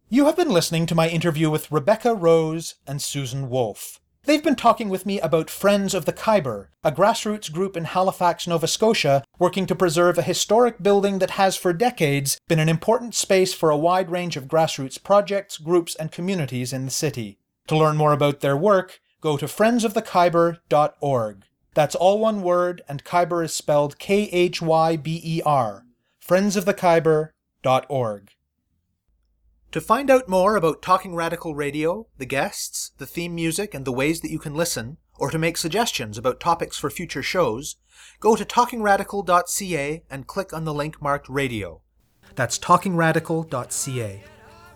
You 0.10 0.26
have 0.26 0.38
been 0.38 0.52
listening 0.52 0.86
to 0.88 0.96
my 0.96 1.08
interview 1.08 1.50
with 1.50 1.72
Rebecca 1.72 2.15
Rose 2.15 2.76
and 2.88 3.02
Susan 3.02 3.50
Wolf. 3.50 4.00
They've 4.28 4.44
been 4.44 4.58
talking 4.58 4.90
with 4.90 5.06
me 5.06 5.22
about 5.22 5.50
Friends 5.50 5.94
of 5.94 6.04
the 6.04 6.12
Khyber, 6.12 6.70
a 6.84 6.92
grassroots 6.92 7.50
group 7.50 7.78
in 7.78 7.86
Halifax, 7.86 8.46
Nova 8.46 8.68
Scotia, 8.68 9.24
working 9.40 9.66
to 9.68 9.74
preserve 9.74 10.18
a 10.18 10.22
historic 10.22 10.84
building 10.84 11.20
that 11.20 11.40
has 11.40 11.56
for 11.56 11.72
decades 11.72 12.38
been 12.50 12.60
an 12.60 12.68
important 12.68 13.16
space 13.16 13.54
for 13.54 13.70
a 13.70 13.78
wide 13.78 14.12
range 14.12 14.36
of 14.36 14.50
grassroots 14.50 15.02
projects, 15.02 15.58
groups, 15.58 15.96
and 15.96 16.12
communities 16.12 16.74
in 16.74 16.84
the 16.84 16.92
city. 16.92 17.40
To 17.68 17.78
learn 17.78 17.96
more 17.96 18.12
about 18.12 18.42
their 18.42 18.58
work, 18.58 19.00
go 19.22 19.38
to 19.38 19.46
friendsofthekhyber.org. 19.46 21.44
That's 21.74 21.96
all 21.96 22.20
one 22.20 22.42
word, 22.42 22.82
and 22.90 23.06
Khyber 23.06 23.46
is 23.46 23.54
spelled 23.54 23.98
K 23.98 24.24
H 24.34 24.62
Y 24.62 24.98
B 24.98 25.22
E 25.24 25.42
R. 25.46 25.86
friendsofthekhyber.org. 26.22 28.32
To 29.71 29.82
find 29.82 30.10
out 30.10 30.30
more 30.30 30.56
about 30.56 30.82
Talking 30.82 31.13
Radical 31.13 31.53
Radio, 31.53 32.08
the 32.17 32.25
guests, 32.25 32.91
the 32.97 33.06
theme 33.06 33.36
music, 33.36 33.73
and 33.73 33.84
the 33.84 33.91
ways 33.91 34.21
that 34.21 34.32
you 34.32 34.39
can 34.39 34.56
listen, 34.56 34.97
or 35.19 35.30
to 35.30 35.38
make 35.38 35.58
suggestions 35.58 36.17
about 36.17 36.39
topics 36.39 36.77
for 36.77 36.89
future 36.89 37.21
shows, 37.21 37.75
go 38.21 38.36
to 38.38 38.45
talkingradical.ca 38.45 40.03
and 40.10 40.27
click 40.27 40.53
on 40.53 40.63
the 40.63 40.73
link 40.73 41.01
marked 41.01 41.27
radio. 41.27 41.82
That's 42.36 42.58
talkingradical.ca. 42.58 44.23